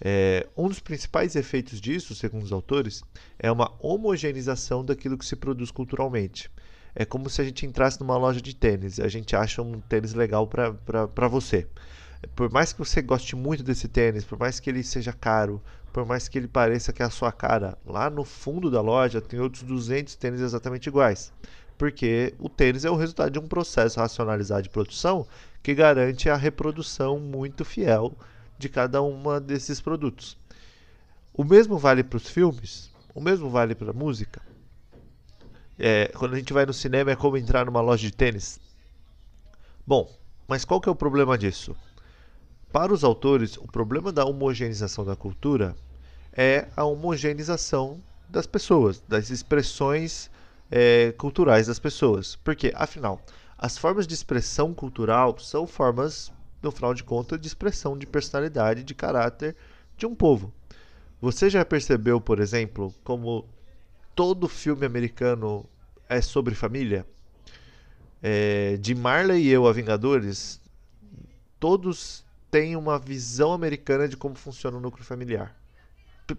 [0.00, 3.02] É, um dos principais efeitos disso, segundo os autores,
[3.38, 6.50] é uma homogeneização daquilo que se produz culturalmente.
[6.94, 10.14] É como se a gente entrasse numa loja de tênis, a gente acha um tênis
[10.14, 11.66] legal para você.
[12.34, 15.60] Por mais que você goste muito desse tênis, por mais que ele seja caro,
[15.92, 19.20] por mais que ele pareça que é a sua cara, lá no fundo da loja
[19.20, 21.32] tem outros 200 tênis exatamente iguais.
[21.76, 25.26] Porque o tênis é o resultado de um processo racionalizado de produção
[25.62, 28.12] que garante a reprodução muito fiel
[28.58, 30.36] de cada uma desses produtos.
[31.32, 34.40] O mesmo vale para os filmes, o mesmo vale para a música.
[35.78, 38.60] É, quando a gente vai no cinema é como entrar numa loja de tênis.
[39.86, 40.08] Bom,
[40.46, 41.74] mas qual que é o problema disso?
[42.72, 45.74] Para os autores, o problema da homogeneização da cultura
[46.32, 50.30] é a homogeneização das pessoas, das expressões
[50.76, 52.34] é, culturais das pessoas.
[52.34, 53.20] Porque, afinal,
[53.56, 58.82] as formas de expressão cultural são formas, no final de contas, de expressão de personalidade,
[58.82, 59.54] de caráter
[59.96, 60.52] de um povo.
[61.20, 63.46] Você já percebeu, por exemplo, como
[64.16, 65.64] todo filme americano
[66.08, 67.06] é sobre família?
[68.20, 70.60] É, de Marley e eu a Vingadores,
[71.60, 75.54] todos têm uma visão americana de como funciona o núcleo familiar.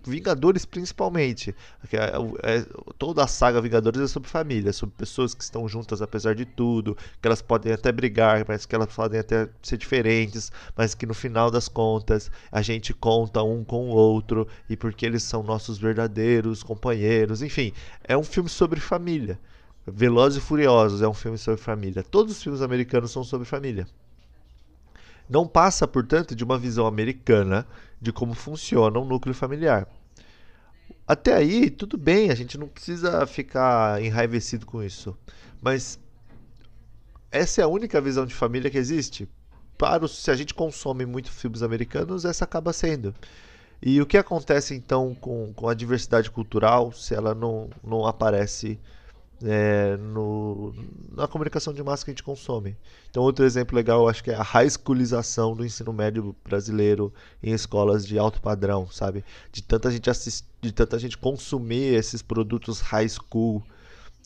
[0.03, 1.55] Vingadores principalmente.
[1.93, 2.65] É, é,
[2.97, 6.97] toda a saga Vingadores é sobre família, sobre pessoas que estão juntas apesar de tudo,
[7.21, 11.13] que elas podem até brigar, mas que elas podem até ser diferentes, mas que no
[11.13, 15.77] final das contas a gente conta um com o outro e porque eles são nossos
[15.77, 17.43] verdadeiros companheiros.
[17.43, 17.71] Enfim,
[18.03, 19.39] é um filme sobre família.
[19.85, 22.03] Velozes e Furiosos é um filme sobre família.
[22.03, 23.87] Todos os filmes americanos são sobre família.
[25.29, 27.67] Não passa, portanto, de uma visão americana
[28.01, 29.87] de como funciona um núcleo familiar.
[31.07, 35.17] Até aí, tudo bem, a gente não precisa ficar enraivecido com isso.
[35.61, 35.99] Mas
[37.31, 39.27] essa é a única visão de família que existe?
[39.77, 43.13] Para se a gente consome muito filmes americanos, essa acaba sendo.
[43.81, 48.79] E o que acontece então com, com a diversidade cultural se ela não, não aparece
[49.43, 50.73] é, no,
[51.11, 52.77] na comunicação de massa que a gente consome.
[53.09, 57.13] Então, outro exemplo legal, eu acho que é a high schoolização do ensino médio brasileiro
[57.41, 59.23] em escolas de alto padrão, sabe?
[59.51, 60.09] De tanta gente
[60.61, 63.63] de tanta gente consumir esses produtos high school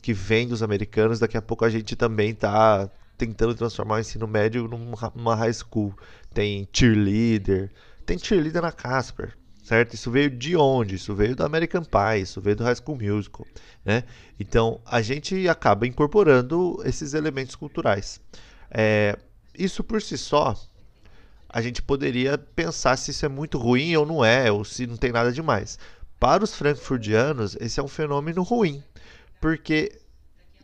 [0.02, 4.28] que vêm dos americanos, daqui a pouco a gente também está tentando transformar o ensino
[4.28, 5.93] médio numa high school.
[6.34, 7.69] Tem cheerleader,
[8.06, 9.36] tem cheerleader na Casper,
[9.70, 9.94] certo?
[9.94, 10.96] Isso veio de onde?
[10.96, 13.46] Isso veio do American Pie, isso veio do High School Musical,
[13.86, 14.04] né?
[14.40, 18.20] Então a gente acaba incorporando esses elementos culturais.
[18.72, 19.16] É,
[19.56, 20.60] isso por si só,
[21.48, 24.98] a gente poderia pensar se isso é muito ruim ou não é, ou se não
[24.98, 25.78] tem nada demais.
[26.20, 28.84] Para os frankfurtianos, esse é um fenômeno ruim,
[29.40, 30.00] porque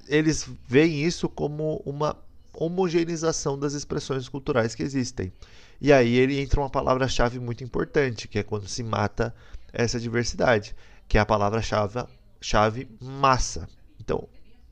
[0.07, 2.17] eles veem isso como uma
[2.51, 5.31] homogeneização das expressões culturais que existem.
[5.79, 9.33] E aí ele entra uma palavra-chave muito importante, que é quando se mata
[9.71, 10.75] essa diversidade,
[11.07, 12.05] que é a palavra-chave
[12.41, 13.67] chave massa.
[13.99, 14.27] Então,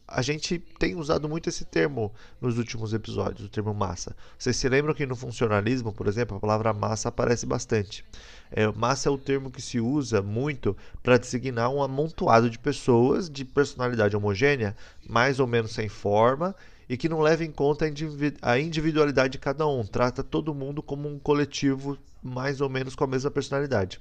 [0.07, 4.15] a gente tem usado muito esse termo nos últimos episódios, o termo massa.
[4.37, 8.05] Vocês se lembram que no funcionalismo, por exemplo, a palavra massa aparece bastante.
[8.51, 13.27] É, massa é o termo que se usa muito para designar um amontoado de pessoas
[13.27, 14.75] de personalidade homogênea,
[15.09, 16.55] mais ou menos sem forma,
[16.93, 17.85] e que não leva em conta
[18.39, 23.03] a individualidade de cada um, trata todo mundo como um coletivo mais ou menos com
[23.03, 23.99] a mesma personalidade.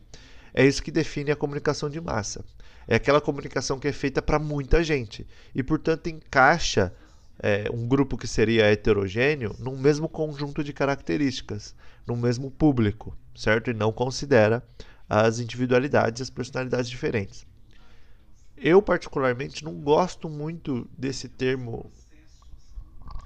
[0.53, 2.45] É isso que define a comunicação de massa.
[2.87, 6.93] É aquela comunicação que é feita para muita gente e, portanto, encaixa
[7.39, 11.75] é, um grupo que seria heterogêneo num mesmo conjunto de características,
[12.07, 13.71] num mesmo público, certo?
[13.71, 14.63] E não considera
[15.09, 17.47] as individualidades, as personalidades diferentes.
[18.55, 21.91] Eu, particularmente, não gosto muito desse termo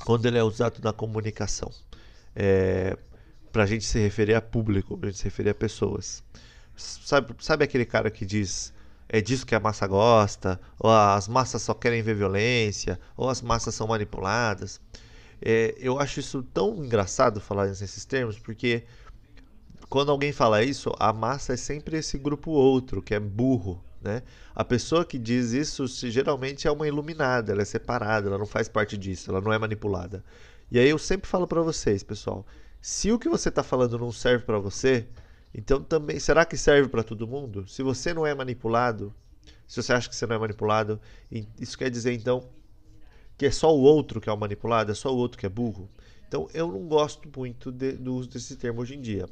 [0.04, 1.70] quando ele é usado na comunicação.
[2.34, 2.96] É,
[3.52, 6.22] para a gente se referir a público, para a gente se referir a pessoas.
[6.76, 8.74] Sabe, sabe aquele cara que diz
[9.08, 13.40] é disso que a massa gosta, ou as massas só querem ver violência, ou as
[13.40, 14.80] massas são manipuladas.
[15.40, 18.84] É, eu acho isso tão engraçado falar nesses termos, porque
[19.88, 23.82] quando alguém fala isso, a massa é sempre esse grupo outro, que é burro.
[24.06, 24.22] Né?
[24.54, 28.68] A pessoa que diz isso geralmente é uma iluminada, ela é separada, ela não faz
[28.68, 30.24] parte disso, ela não é manipulada.
[30.70, 32.46] E aí eu sempre falo para vocês, pessoal,
[32.80, 35.08] se o que você está falando não serve para você,
[35.52, 37.66] então também, será que serve para todo mundo?
[37.66, 39.12] Se você não é manipulado,
[39.66, 41.00] se você acha que você não é manipulado,
[41.58, 42.48] isso quer dizer então
[43.36, 45.48] que é só o outro que é o manipulado, é só o outro que é
[45.48, 45.90] burro.
[46.28, 49.26] Então eu não gosto muito de, do uso desse termo hoje em dia.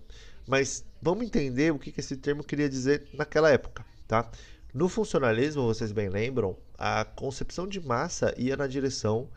[0.48, 4.28] Mas vamos entender o que, que esse termo queria dizer naquela época, tá?
[4.74, 9.28] No funcionalismo, vocês bem lembram, a concepção de massa ia na direção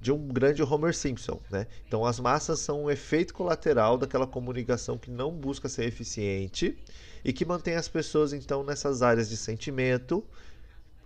[0.00, 1.68] de um grande Homer Simpson, né?
[1.86, 6.76] Então as massas são um efeito colateral daquela comunicação que não busca ser eficiente
[7.24, 10.24] e que mantém as pessoas então nessas áreas de sentimento,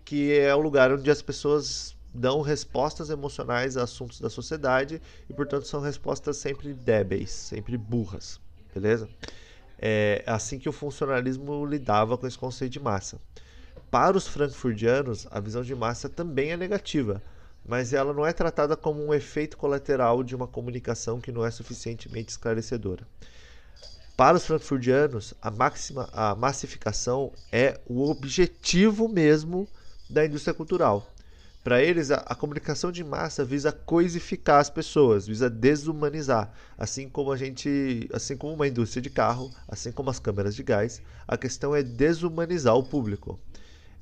[0.02, 5.34] que é o lugar onde as pessoas dão respostas emocionais a assuntos da sociedade e
[5.34, 8.40] portanto são respostas sempre débeis, sempre burras,
[8.72, 9.10] beleza?
[9.78, 13.20] É assim que o funcionalismo lidava com esse conceito de massa.
[13.94, 17.22] Para os frankfurtianos, a visão de massa também é negativa
[17.66, 21.50] mas ela não é tratada como um efeito colateral de uma comunicação que não é
[21.50, 23.06] suficientemente esclarecedora.
[24.16, 29.66] Para os frankfurtianos, a, máxima, a massificação é o objetivo mesmo
[30.08, 31.10] da indústria cultural.
[31.64, 37.32] Para eles, a, a, comunicação de massa visa coisificar as pessoas, visa desumanizar, assim como
[37.32, 41.38] a gente, assim como uma indústria de carro, assim como as câmeras de gás, a
[41.38, 43.40] questão é desumanizar o público.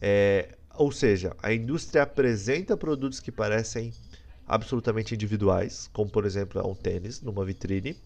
[0.04, 3.94] É, ou seja, a indústria apresenta produtos que parecem
[4.44, 7.96] absolutamente individuais, como por exemplo um tênis numa vitrine,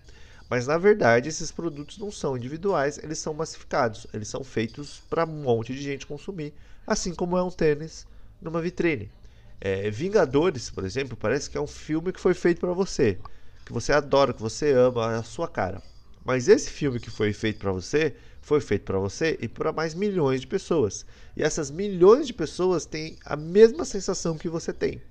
[0.51, 5.25] mas na verdade esses produtos não são individuais, eles são massificados, eles são feitos para
[5.25, 6.53] um monte de gente consumir,
[6.87, 8.07] assim como é um tênis
[8.43, 9.11] numa vitrine.
[9.59, 13.19] É, Vingadores, por exemplo, parece que é um filme que foi feito para você,
[13.65, 15.83] que você adora, que você ama, é a sua cara.
[16.23, 18.15] Mas esse filme que foi feito para você
[18.47, 21.05] foi feito para você e para mais milhões de pessoas.
[21.37, 25.03] E essas milhões de pessoas têm a mesma sensação que você tem.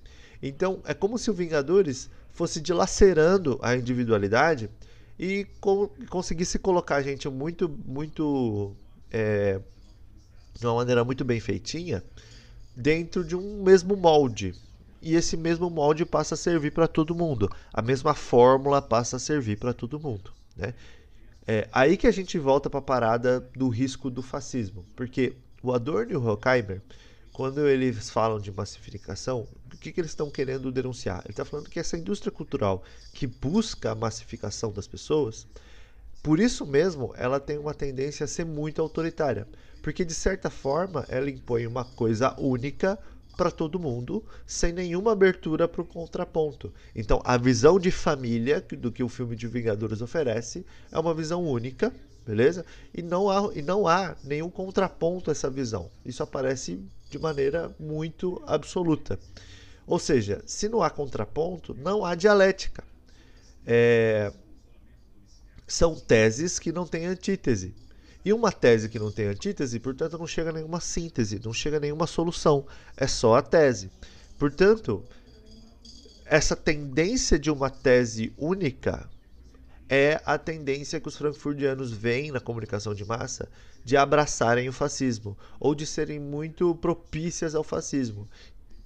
[0.42, 4.70] Então, é como se o Vingadores fosse dilacerando a individualidade
[5.20, 8.74] e co conseguisse colocar a gente muito, muito.
[9.12, 9.60] É,
[10.58, 12.02] de uma maneira muito bem feitinha
[12.74, 14.56] dentro de um mesmo molde.
[15.02, 17.52] E esse mesmo molde passa a servir para todo mundo.
[17.74, 20.32] A mesma fórmula passa a servir para todo mundo.
[20.56, 20.74] Né?
[21.48, 25.72] É aí que a gente volta para a parada do risco do fascismo, porque o
[25.74, 26.82] Adorno e o Horkheimer,
[27.32, 31.20] quando eles falam de massificação, o que, que eles estão querendo denunciar?
[31.20, 35.46] Ele está falando que essa indústria cultural que busca a massificação das pessoas,
[36.24, 39.48] por isso mesmo ela tem uma tendência a ser muito autoritária,
[39.84, 42.98] porque de certa forma ela impõe uma coisa única
[43.36, 46.74] para todo mundo, sem nenhuma abertura para o contraponto.
[46.96, 51.44] Então, a visão de família do que o filme de Vingadores oferece é uma visão
[51.44, 51.94] única,
[52.26, 52.66] beleza?
[52.94, 55.90] E não há, e não há nenhum contraponto a essa visão.
[56.06, 56.80] Isso aparece
[57.10, 59.20] de maneira muito absoluta.
[59.86, 62.84] Ou seja, se não há contraponto, não há dialética.
[63.66, 64.32] É...
[65.68, 67.74] São teses que não têm antítese.
[68.26, 71.78] E uma tese que não tem antítese, portanto, não chega a nenhuma síntese, não chega
[71.78, 72.66] a nenhuma solução.
[72.98, 73.92] É só a tese.
[74.40, 75.06] Portanto,
[76.26, 79.08] essa tendência de uma tese única
[79.88, 83.48] é a tendência que os frankfurtianos veem na comunicação de massa
[83.84, 88.28] de abraçarem o fascismo ou de serem muito propícias ao fascismo.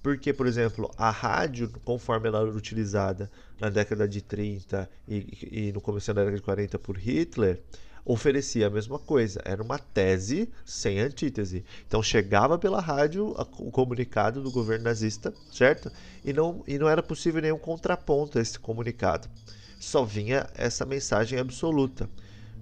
[0.02, 5.72] Porque, por exemplo, a rádio, conforme ela era utilizada na década de 30 e, e
[5.72, 7.62] no começo da década de 40 por Hitler,
[8.04, 9.40] oferecia a mesma coisa.
[9.44, 11.64] Era uma tese sem antítese.
[11.86, 15.90] Então chegava pela rádio o comunicado do governo nazista, certo?
[16.24, 19.28] E não, e não era possível nenhum contraponto a esse comunicado.
[19.78, 22.08] Só vinha essa mensagem absoluta.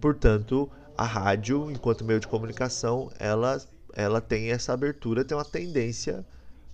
[0.00, 3.60] Portanto, a rádio, enquanto meio de comunicação, ela,
[3.94, 6.24] ela tem essa abertura, tem uma tendência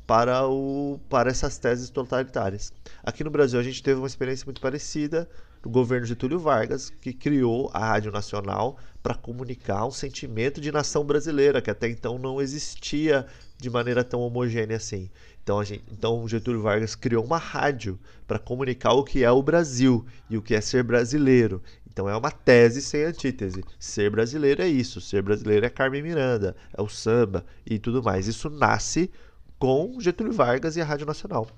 [0.06, 2.72] para, o, para essas teses totalitárias.
[3.02, 5.28] Aqui no Brasil a gente teve uma experiência muito parecida
[5.64, 11.04] do governo Getúlio Vargas, que criou a Rádio Nacional para comunicar um sentimento de nação
[11.04, 15.08] brasileira, que até então não existia de maneira tão homogênea assim.
[15.42, 19.42] Então, a gente, então Getúlio Vargas criou uma rádio para comunicar o que é o
[19.42, 21.62] Brasil e o que é ser brasileiro.
[21.90, 23.64] Então é uma tese sem antítese.
[23.78, 28.26] Ser brasileiro é isso, ser brasileiro é Carmen Miranda, é o samba e tudo mais.
[28.26, 29.10] Isso nasce
[29.58, 31.48] com Getúlio Vargas e a Rádio Nacional.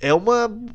[0.00, 0.22] É um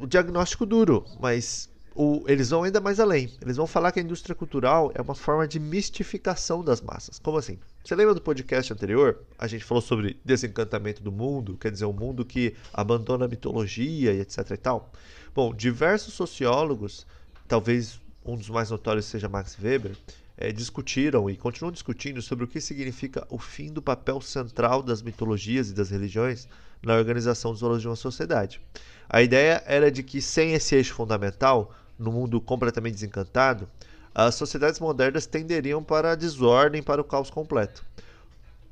[0.07, 3.31] diagnóstico duro, mas o, eles vão ainda mais além.
[3.41, 7.19] Eles vão falar que a indústria cultural é uma forma de mistificação das massas.
[7.19, 7.59] Como assim?
[7.83, 9.19] Você lembra do podcast anterior?
[9.37, 14.13] A gente falou sobre desencantamento do mundo, quer dizer, um mundo que abandona a mitologia
[14.13, 14.91] e etc e tal.
[15.35, 17.05] Bom, diversos sociólogos,
[17.47, 19.95] talvez um dos mais notórios seja Max Weber,
[20.41, 25.01] é, discutiram e continuam discutindo sobre o que significa o fim do papel central das
[25.01, 26.47] mitologias e das religiões
[26.81, 28.59] na organização dos valores de uma sociedade.
[29.07, 33.69] A ideia era de que, sem esse eixo fundamental, no mundo completamente desencantado,
[34.15, 37.85] as sociedades modernas tenderiam para a desordem, para o caos completo.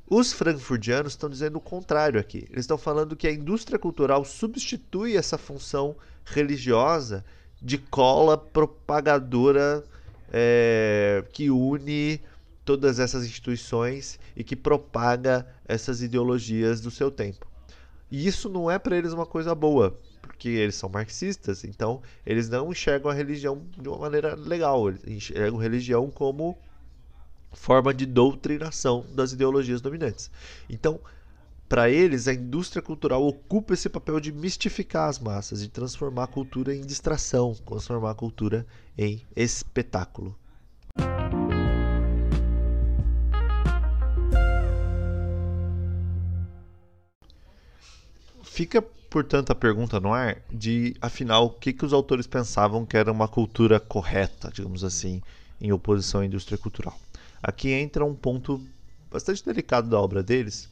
[0.08, 2.48] Os frankfurtianos estão dizendo o contrário aqui.
[2.50, 5.94] Eles estão falando que a indústria cultural substitui essa função
[6.24, 7.24] religiosa
[7.62, 9.84] de cola propagadora
[10.30, 12.20] é, que une
[12.64, 17.46] todas essas instituições e que propaga essas ideologias do seu tempo.
[18.10, 22.48] E isso não é para eles uma coisa boa, porque eles são marxistas, então eles
[22.48, 26.58] não enxergam a religião de uma maneira legal, eles enxergam a religião como
[27.52, 30.30] forma de doutrinação das ideologias dominantes.
[30.68, 31.00] Então,
[31.70, 36.26] para eles, a indústria cultural ocupa esse papel de mistificar as massas, de transformar a
[36.26, 38.66] cultura em distração, transformar a cultura
[38.98, 40.36] em espetáculo.
[48.42, 52.96] Fica, portanto, a pergunta no ar de, afinal, o que, que os autores pensavam que
[52.96, 55.22] era uma cultura correta, digamos assim,
[55.60, 56.98] em oposição à indústria cultural.
[57.40, 58.60] Aqui entra um ponto
[59.08, 60.68] bastante delicado da obra deles,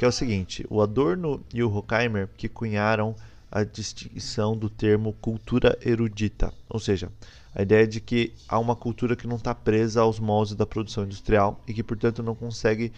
[0.00, 3.14] que é o seguinte: o Adorno e o Horkheimer que cunharam
[3.52, 7.12] a distinção do termo cultura erudita, ou seja,
[7.54, 11.04] a ideia de que há uma cultura que não está presa aos moldes da produção
[11.04, 12.90] industrial e que, portanto, não consegue,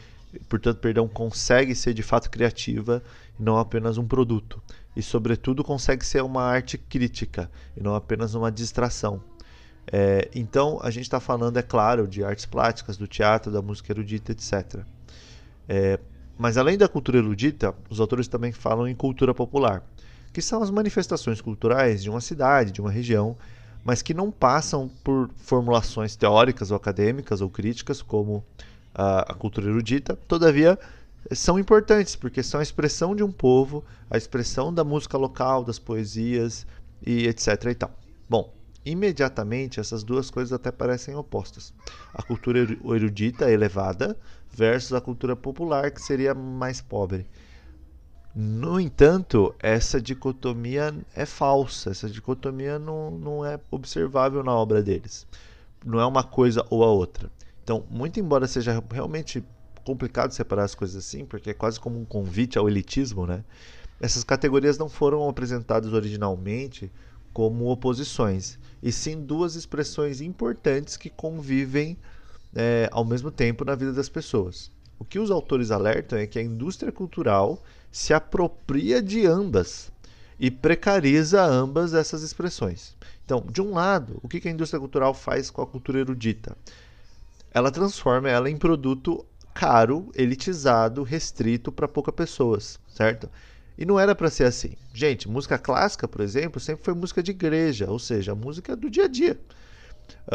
[0.48, 3.03] portanto, perdão, consegue ser de fato criativa
[3.36, 4.62] e não apenas um produto.
[4.94, 9.20] E, sobretudo, consegue ser uma arte crítica e não apenas uma distração.
[9.90, 13.90] É, então, a gente está falando, é claro, de artes plásticas, do teatro, da música
[13.90, 14.84] erudita, etc.
[15.68, 15.98] É,
[16.38, 19.82] mas além da cultura erudita, os autores também falam em cultura popular,
[20.32, 23.36] que são as manifestações culturais de uma cidade, de uma região,
[23.84, 28.44] mas que não passam por formulações teóricas ou acadêmicas ou críticas, como
[28.94, 30.78] a, cultura erudita, todavia
[31.32, 35.78] são importantes, porque são a expressão de um povo, a expressão da música local, das
[35.78, 36.66] poesias
[37.04, 37.64] e etc.
[37.70, 37.90] E tal.
[38.28, 38.52] Bom,
[38.84, 41.72] imediatamente essas duas coisas até parecem opostas.
[42.12, 44.16] A cultura erudita elevada
[44.53, 47.26] versus a cultura popular que seria mais pobre.
[48.34, 55.26] No entanto, essa dicotomia é falsa, essa dicotomia não, não é observável na obra deles.
[55.84, 57.30] Não é uma coisa ou a outra.
[57.62, 59.44] Então, muito embora seja realmente
[59.84, 63.44] complicado separar as coisas assim, porque é quase como um convite ao elitismo, né?
[64.00, 66.90] Essas categorias não foram apresentadas originalmente
[67.32, 71.96] como oposições, e sim duas expressões importantes que convivem
[72.55, 74.70] é, ao mesmo tempo na vida das pessoas.
[74.98, 79.90] O que os autores alertam é que a indústria cultural se apropria de ambas
[80.38, 82.96] e precariza ambas essas expressões.
[83.24, 86.57] Então, de um lado, o que a indústria cultural faz com a cultura erudita?
[87.53, 89.24] Ela transforma ela em produto
[89.55, 93.28] caro, elitizado, restrito para poucas pessoas, certo?
[93.76, 94.72] E não era para ser assim.
[94.92, 99.05] Gente, música clássica, por exemplo, sempre foi música de igreja, ou seja, música do dia
[99.05, 99.38] a dia.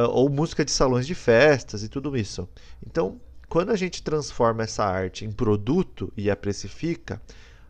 [0.10, 2.48] Ou música de salões de festas e tudo isso.
[2.86, 7.22] Então, quando a gente transforma essa arte em produto e a precifica,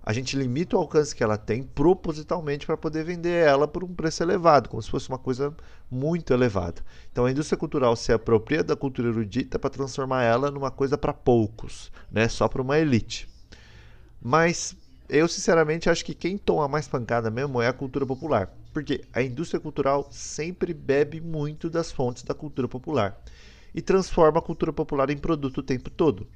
[0.08, 3.94] a gente limita o alcance que ela tem propositalmente para poder vender ela por um
[3.94, 5.54] preço elevado, como se fosse uma coisa
[5.92, 6.82] muito elevada.
[7.12, 11.12] Então a indústria cultural se apropria da cultura erudita para transformar ela numa coisa para
[11.12, 12.30] poucos, né?
[12.30, 13.28] só para uma elite.
[14.22, 14.78] Mas
[15.10, 18.50] eu sinceramente acho que quem toma mais pancada mesmo é a cultura popular.
[18.78, 23.20] Porque a indústria cultural sempre bebe muito das fontes da cultura popular
[23.74, 26.28] e transforma a cultura popular em produto o tempo todo.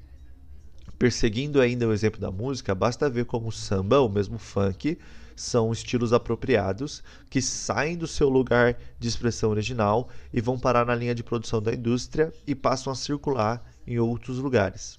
[0.98, 4.98] Perseguindo ainda o exemplo da música, basta ver como o samba, ou mesmo funk,
[5.36, 10.96] são estilos apropriados que saem do seu lugar de expressão original e vão parar na
[10.96, 14.98] linha de produção da indústria e passam a circular em outros lugares.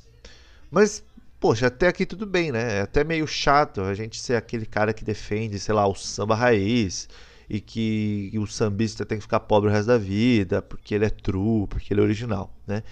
[0.72, 1.04] Mas,
[1.42, 2.78] poxa, até aqui tudo bem, né?
[2.78, 6.36] É até meio chato a gente ser aquele cara que defende, sei lá, o samba
[6.36, 7.10] raiz
[7.50, 11.10] e que o sambista tem que ficar pobre o resto da vida porque ele é
[11.10, 12.84] true, porque ele é original, né?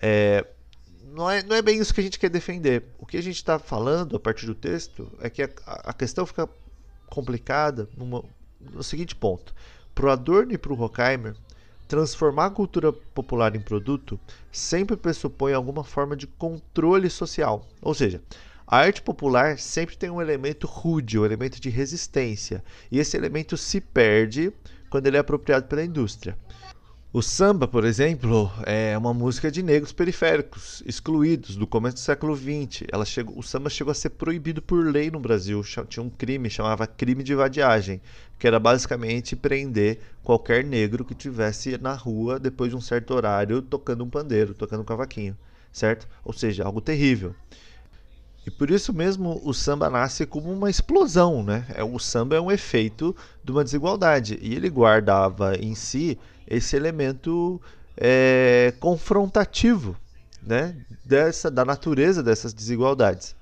[0.00, 0.46] É,
[1.12, 2.84] não é, não é bem isso que a gente quer defender.
[2.98, 6.24] O que a gente está falando a partir do texto é que a, a questão
[6.26, 6.48] fica
[7.06, 8.22] complicada numa,
[8.60, 9.54] no seguinte ponto.
[9.94, 11.34] Para o Adorno e para o Horkheimer,
[11.88, 14.20] transformar a cultura popular em produto
[14.52, 17.66] sempre pressupõe alguma forma de controle social.
[17.80, 18.22] Ou seja,
[18.70, 22.62] a arte popular sempre tem um elemento rude, um elemento de resistência,
[22.92, 24.52] e esse elemento se perde
[24.90, 26.36] quando ele é apropriado pela indústria.
[27.10, 32.36] O samba, por exemplo, é uma música de negros periféricos, excluídos do começo do século
[32.36, 32.86] XX.
[32.92, 35.62] Ela chegou, o samba chegou a ser proibido por lei no Brasil.
[35.88, 38.02] Tinha um crime, chamava crime de vadiagem,
[38.38, 43.62] que era basicamente prender qualquer negro que tivesse na rua depois de um certo horário
[43.62, 45.34] tocando um pandeiro, tocando um cavaquinho,
[45.72, 46.06] certo?
[46.22, 47.34] Ou seja, algo terrível.
[48.48, 51.66] E por isso mesmo o samba nasce como uma explosão, né?
[51.74, 56.74] É, o samba é um efeito de uma desigualdade e ele guardava em si esse
[56.74, 57.60] elemento
[57.94, 59.94] é, confrontativo,
[60.42, 60.74] né?
[61.04, 63.36] Dessa, da natureza dessas desigualdades.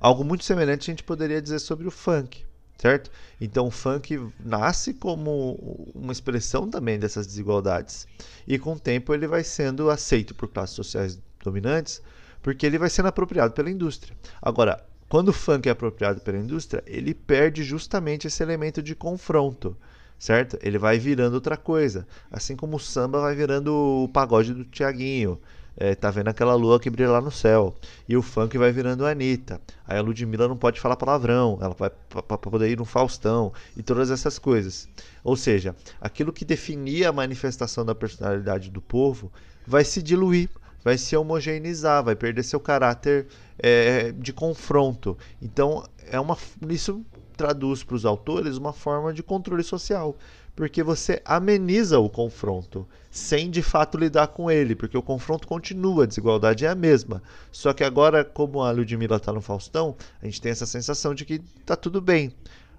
[0.00, 2.44] Algo muito semelhante a gente poderia dizer sobre o funk,
[2.78, 3.12] certo?
[3.40, 5.52] Então o funk nasce como
[5.94, 8.08] uma expressão também dessas desigualdades
[8.44, 12.02] e com o tempo ele vai sendo aceito por classes sociais dominantes
[12.42, 14.16] porque ele vai sendo apropriado pela indústria.
[14.40, 19.74] Agora, quando o funk é apropriado pela indústria, ele perde justamente esse elemento de confronto,
[20.18, 20.58] certo?
[20.60, 25.40] Ele vai virando outra coisa, assim como o samba vai virando o pagode do Tiaguinho.
[25.80, 27.72] É, tá vendo aquela lua que brilha lá no céu.
[28.08, 29.60] E o funk vai virando a Anitta.
[29.86, 33.82] Aí a Ludmilla não pode falar palavrão, ela vai para poder ir no Faustão e
[33.82, 34.88] todas essas coisas.
[35.22, 39.32] Ou seja, aquilo que definia a manifestação da personalidade do povo
[39.64, 40.50] vai se diluir
[40.88, 43.26] vai se homogeneizar, vai perder seu caráter
[43.58, 45.18] é, de confronto.
[45.42, 46.34] Então, é uma,
[46.66, 47.04] isso
[47.36, 50.16] traduz para os autores uma forma de controle social,
[50.56, 56.04] porque você ameniza o confronto, sem de fato lidar com ele, porque o confronto continua,
[56.04, 57.22] a desigualdade é a mesma.
[57.52, 61.26] Só que agora, como a Ludmilla está no Faustão, a gente tem essa sensação de
[61.26, 62.32] que está tudo bem.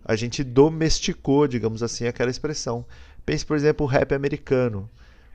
[0.03, 2.83] A gente domesticou, digamos assim, aquela expressão.
[3.23, 4.89] Pense, por exemplo, o rap americano.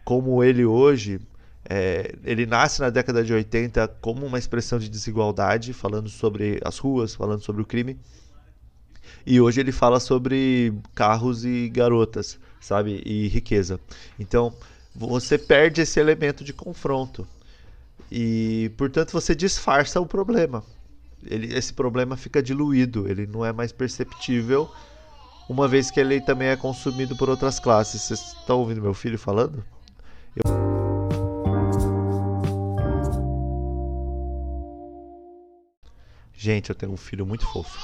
[0.05, 1.21] Como ele hoje
[1.69, 6.79] é, ele nasce na década de 80 como uma expressão de desigualdade, falando sobre as
[6.79, 7.99] ruas, falando sobre o crime.
[9.27, 13.03] E hoje ele fala sobre carros e garotas, sabe?
[13.07, 13.81] E riqueza.
[14.19, 14.53] Então,
[14.95, 17.27] você perde esse elemento de confronto.
[18.11, 20.63] E, portanto, você disfarça o problema.
[21.25, 24.71] Ele, esse problema fica diluído, ele não é mais perceptível,
[25.49, 28.03] uma vez que ele também é consumido por outras classes.
[28.03, 29.65] Vocês estão ouvindo meu filho falando?
[36.45, 37.81] Gente, eu tenho um filho muito fofo.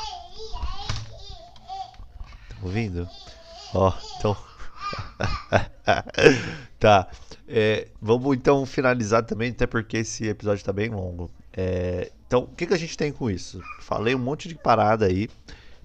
[2.47, 3.09] Tá ouvindo?
[3.73, 4.37] Ó, então.
[6.79, 7.09] tá.
[7.49, 11.31] É, vamos então finalizar também, até porque esse episódio tá bem longo.
[11.55, 13.63] É, então, o que, que a gente tem com isso?
[13.81, 15.31] Falei um monte de parada aí.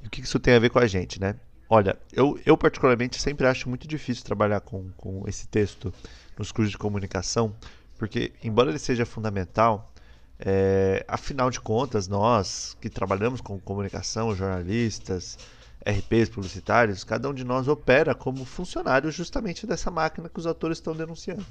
[0.04, 1.38] E o que, que isso tem a ver com a gente, né?
[1.70, 5.94] Olha, eu, eu particularmente sempre acho muito difícil trabalhar com, com esse texto
[6.38, 7.56] nos cursos de comunicação,
[7.98, 9.94] porque, embora ele seja fundamental,
[10.40, 15.38] é, afinal de contas, nós que trabalhamos com comunicação, jornalistas,
[15.86, 20.80] RPs publicitários, cada um de nós opera como funcionário justamente dessa máquina que os atores
[20.80, 21.46] estão denunciando.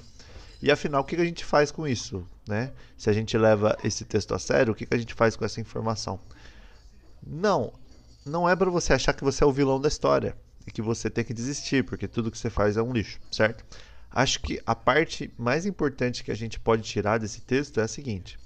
[0.60, 2.26] E afinal, o que a gente faz com isso?
[2.48, 2.72] Né?
[2.96, 5.60] Se a gente leva esse texto a sério, o que a gente faz com essa
[5.60, 6.18] informação?
[7.22, 7.72] Não,
[8.24, 11.08] não é para você achar que você é o vilão da história e que você
[11.08, 13.64] tem que desistir, porque tudo que você faz é um lixo, certo?
[14.10, 17.88] Acho que a parte mais importante que a gente pode tirar desse texto é a
[17.88, 18.38] seguinte: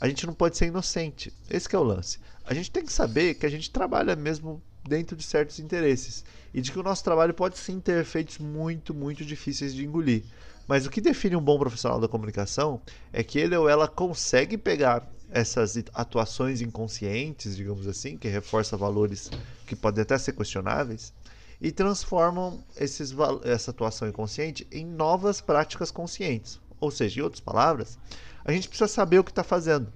[0.00, 1.32] a gente não pode ser inocente.
[1.48, 2.18] Esse é o lance.
[2.44, 6.24] A gente tem que saber que a gente trabalha mesmo dentro de certos interesses
[6.54, 10.24] e de que o nosso trabalho pode sim ter efeitos muito, muito difíceis de engolir.
[10.66, 12.80] Mas o que define um bom profissional da comunicação
[13.12, 19.30] é que ele ou ela consegue pegar essas atuações inconscientes, digamos assim, que reforçam valores
[19.66, 21.12] que podem até ser questionáveis,
[21.60, 26.58] e transformam esses, essa atuação inconsciente em novas práticas conscientes.
[26.80, 27.98] Ou seja, em outras palavras,
[28.44, 29.92] a gente precisa saber o que está fazendo.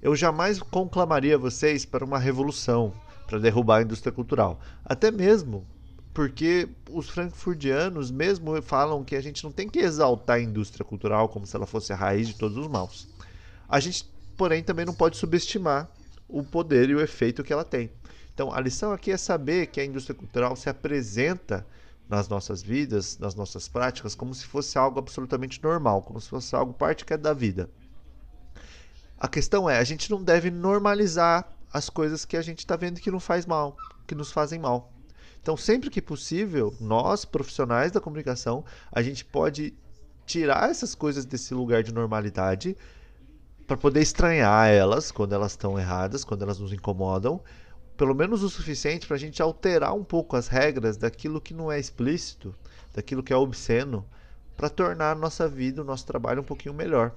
[0.00, 2.92] Eu jamais conclamaria vocês para uma revolução,
[3.26, 4.60] para derrubar a indústria cultural.
[4.84, 5.66] Até mesmo
[6.18, 11.28] porque os frankfurtianos mesmo falam que a gente não tem que exaltar a indústria cultural
[11.28, 13.06] como se ela fosse a raiz de todos os maus.
[13.68, 14.04] A gente,
[14.36, 15.88] porém, também não pode subestimar
[16.28, 17.90] o poder e o efeito que ela tem.
[18.34, 21.64] Então, a lição aqui é saber que a indústria cultural se apresenta
[22.08, 26.54] nas nossas vidas, nas nossas práticas, como se fosse algo absolutamente normal, como se fosse
[26.54, 27.68] algo parte que é da vida.
[29.18, 33.00] A questão é, a gente não deve normalizar as coisas que a gente está vendo
[33.00, 34.92] que não faz mal, que nos fazem mal.
[35.42, 39.74] Então, sempre que possível, nós, profissionais da comunicação, a gente pode
[40.26, 42.76] tirar essas coisas desse lugar de normalidade
[43.66, 47.40] para poder estranhar elas quando elas estão erradas, quando elas nos incomodam,
[47.98, 51.70] pelo menos o suficiente para a gente alterar um pouco as regras daquilo que não
[51.70, 52.54] é explícito,
[52.94, 54.06] daquilo que é obsceno,
[54.56, 57.12] para tornar a nossa vida, o nosso trabalho um pouquinho melhor.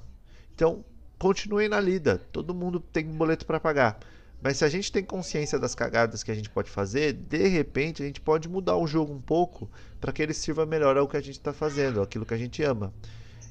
[0.55, 0.83] Então,
[1.19, 3.99] continue na lida, todo mundo tem um boleto para pagar.
[4.41, 8.01] Mas se a gente tem consciência das cagadas que a gente pode fazer, de repente
[8.01, 9.69] a gente pode mudar o jogo um pouco
[9.99, 12.63] para que ele sirva melhor ao que a gente está fazendo, aquilo que a gente
[12.63, 12.91] ama.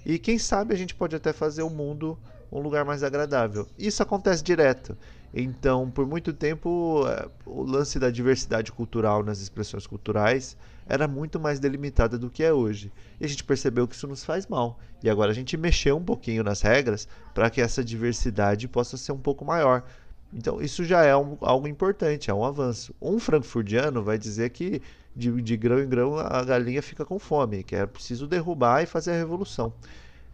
[0.05, 2.18] E quem sabe a gente pode até fazer o mundo
[2.51, 3.66] um lugar mais agradável.
[3.78, 4.96] Isso acontece direto.
[5.32, 11.38] Então, por muito tempo, é, o lance da diversidade cultural nas expressões culturais era muito
[11.38, 12.90] mais delimitada do que é hoje.
[13.20, 14.80] E a gente percebeu que isso nos faz mal.
[15.03, 19.12] E agora a gente mexeu um pouquinho nas regras para que essa diversidade possa ser
[19.12, 19.84] um pouco maior.
[20.32, 22.92] Então, isso já é um, algo importante, é um avanço.
[23.01, 24.82] Um frankfurtiano vai dizer que
[25.14, 28.86] de, de, grão em grão a galinha fica com fome, que é preciso derrubar e
[28.86, 29.72] fazer a revolução.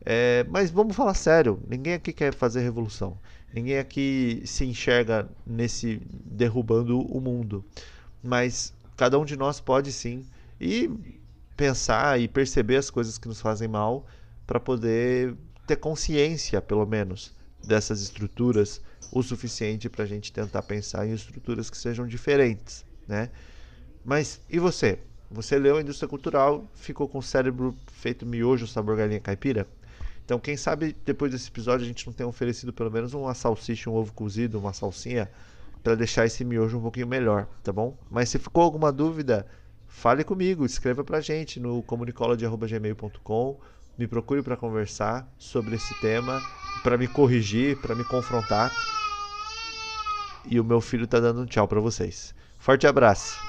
[0.04, 3.18] É, mas vamos falar sério, ninguém aqui quer fazer revolução.
[3.52, 7.64] Ninguém aqui se enxerga nesse derrubando o mundo.
[8.22, 10.24] Mas cada um de nós pode sim
[10.60, 10.90] e
[11.56, 14.06] pensar e perceber as coisas que nos fazem mal
[14.46, 15.34] para poder
[15.66, 17.34] ter consciência, pelo menos,
[17.66, 23.30] dessas estruturas o suficiente para a gente tentar pensar em estruturas que sejam diferentes, né?
[24.06, 25.00] Mas e você?
[25.28, 29.66] Você leu a indústria cultural, ficou com o cérebro feito miojo sabor galinha caipira?
[30.24, 33.90] Então, quem sabe depois desse episódio a gente não tenha oferecido pelo menos uma salsicha,
[33.90, 35.28] um ovo cozido, uma salsinha
[35.82, 37.96] para deixar esse miojo um pouquinho melhor, tá bom?
[38.08, 39.44] Mas se ficou alguma dúvida,
[39.88, 43.60] fale comigo, escreva pra gente no comunicology.gmail.com,
[43.98, 46.40] me procure para conversar sobre esse tema,
[46.82, 48.70] para me corrigir, para me confrontar.
[50.48, 52.34] E o meu filho tá dando um tchau para vocês.
[52.58, 53.45] Forte abraço.